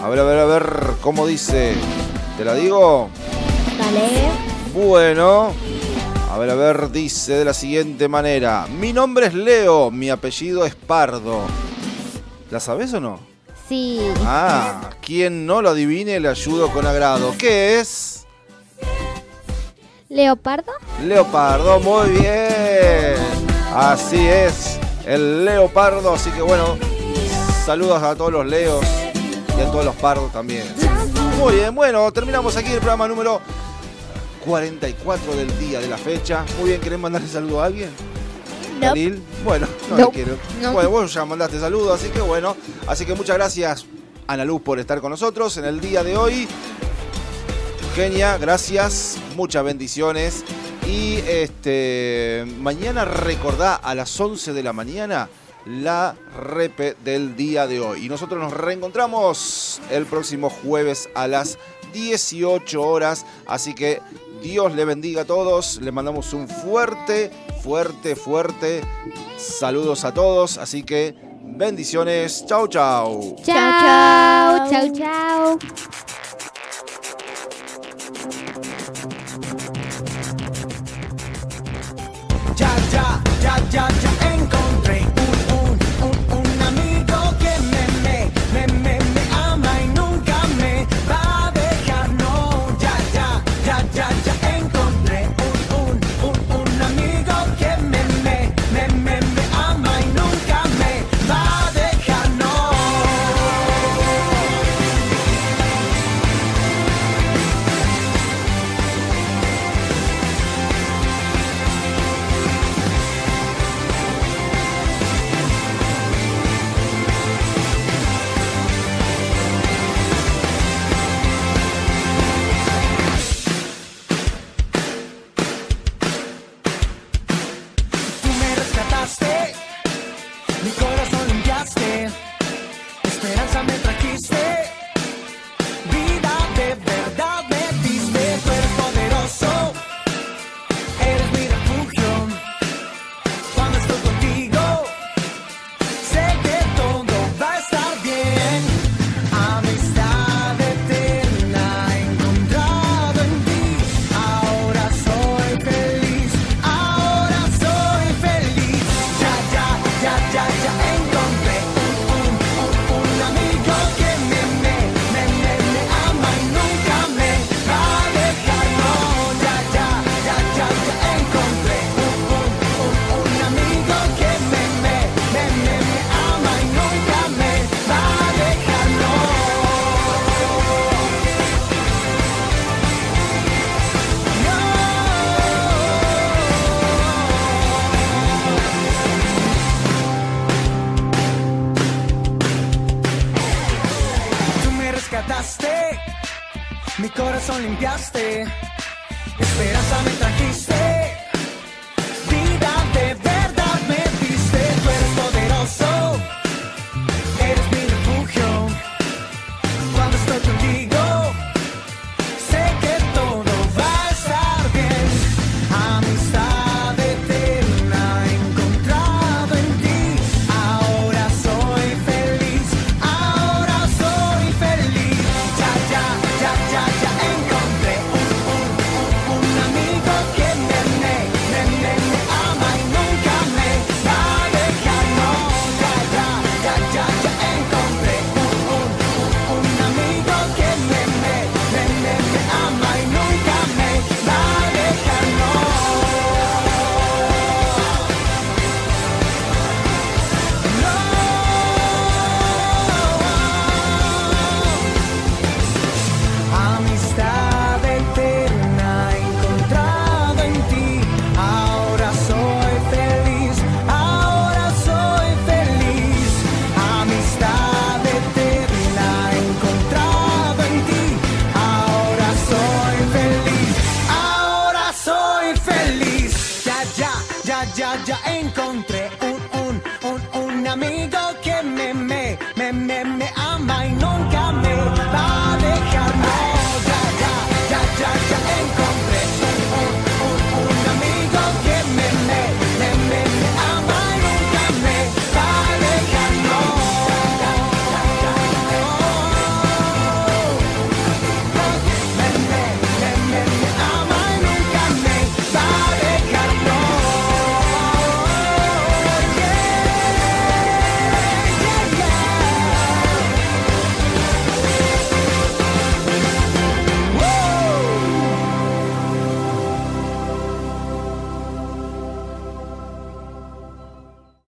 A 0.03 0.09
ver, 0.09 0.20
a 0.20 0.24
ver, 0.24 0.38
a 0.38 0.45
ver, 0.47 0.64
¿cómo 1.03 1.26
dice? 1.26 1.74
¿Te 2.38 2.47
la 2.47 2.55
digo? 2.55 3.11
Vale. 3.78 4.30
Bueno, 4.72 5.53
a 6.31 6.39
ver, 6.39 6.51
a 6.51 6.55
ver, 6.55 6.93
dice 6.93 7.33
de 7.33 7.45
la 7.45 7.53
siguiente 7.53 8.07
manera. 8.07 8.68
Mi 8.78 8.93
nombre 8.93 9.26
es 9.26 9.35
Leo, 9.35 9.91
mi 9.91 10.11
apellido 10.11 10.64
es 10.64 10.76
Pardo. 10.76 11.41
¿La 12.53 12.61
sabes 12.61 12.95
o 12.95 13.01
no? 13.01 13.18
Sí. 13.68 14.01
Ah, 14.24 14.91
quien 15.01 15.45
no 15.45 15.61
lo 15.61 15.70
adivine 15.70 16.20
le 16.20 16.28
ayudo 16.28 16.70
con 16.70 16.87
agrado. 16.87 17.35
¿Qué 17.37 17.81
es? 17.81 18.26
¿Leopardo? 20.09 20.70
Leopardo, 21.05 21.81
muy 21.81 22.11
bien. 22.11 23.16
Así 23.74 24.24
es, 24.24 24.78
el 25.07 25.45
leopardo. 25.45 26.14
Así 26.14 26.31
que 26.31 26.43
bueno, 26.43 26.78
saludos 27.64 28.01
a 28.05 28.14
todos 28.14 28.33
los 28.33 28.47
leos 28.47 28.85
y 29.59 29.61
a 29.61 29.66
todos 29.66 29.85
los 29.85 29.97
pardos 29.97 30.33
también. 30.33 30.62
Muy 31.39 31.57
bien, 31.57 31.74
bueno, 31.74 32.12
terminamos 32.12 32.57
aquí 32.57 32.70
el 32.70 32.78
programa 32.78 33.09
número 33.09 33.41
44 34.45 35.36
del 35.36 35.59
día 35.59 35.80
de 35.80 35.88
la 35.88 35.99
fecha. 35.99 36.45
Muy 36.59 36.70
bien, 36.70 36.80
¿querés 36.80 36.99
mandarle 36.99 37.28
saludo 37.28 37.62
a 37.62 37.66
alguien? 37.66 37.91
No. 38.80 38.86
Daniel? 38.88 39.20
Bueno, 39.45 39.66
no, 39.91 39.97
No. 39.99 40.05
le 40.07 40.11
quiero. 40.12 40.36
No. 40.61 40.72
Bueno, 40.72 40.91
vos 40.91 41.12
ya 41.12 41.24
mandaste 41.24 41.61
saludos, 41.61 42.01
así 42.01 42.11
que 42.11 42.20
bueno. 42.20 42.57
Así 42.86 43.05
que 43.05 43.14
muchas 43.14 43.36
gracias, 43.36 43.86
Ana 44.26 44.45
Luz, 44.45 44.62
por 44.62 44.78
estar 44.78 45.01
con 45.01 45.11
nosotros 45.11 45.57
en 45.59 45.66
el 45.66 45.80
día 45.80 46.03
de 46.03 46.16
hoy. 46.16 46.49
Genia, 47.95 48.38
gracias, 48.38 49.18
muchas 49.36 49.64
bendiciones. 49.64 50.45
Y 50.86 51.16
este 51.26 52.47
mañana 52.59 53.05
recordá 53.05 53.74
a 53.76 53.95
las 53.95 54.18
11 54.18 54.53
de 54.53 54.62
la 54.62 54.72
mañana 54.72 55.28
la 55.66 56.16
repe 56.38 56.97
del 57.05 57.36
día 57.36 57.66
de 57.66 57.80
hoy. 57.80 58.07
Y 58.07 58.09
nosotros 58.09 58.41
nos 58.41 58.53
reencontramos 58.53 59.80
el 59.91 60.07
próximo 60.07 60.49
jueves 60.51 61.09
a 61.14 61.28
las 61.28 61.59
18 61.93 62.80
horas. 62.82 63.26
Así 63.47 63.74
que 63.74 64.01
Dios 64.43 64.74
le 64.74 64.84
bendiga 64.84 65.22
a 65.22 65.24
todos. 65.24 65.80
Le 65.80 65.93
mandamos 65.93 66.32
un 66.32 66.49
fuerte, 66.49 67.30
fuerte, 67.62 68.16
fuerte 68.16 68.82
saludos 69.41 70.05
a 70.05 70.12
todos. 70.12 70.59
Así 70.59 70.82
que 70.82 71.14
bendiciones. 71.43 72.45
Chau, 72.47 72.68
chau. 72.68 73.36
Chao, 73.45 74.68
chao, 74.70 74.93
chao. 74.93 75.59
Ya, 82.57 82.70
ya, 82.93 83.22
ya, 83.43 83.70
ya, 83.70 83.88
ya 83.88 84.34
encontré 84.34 85.20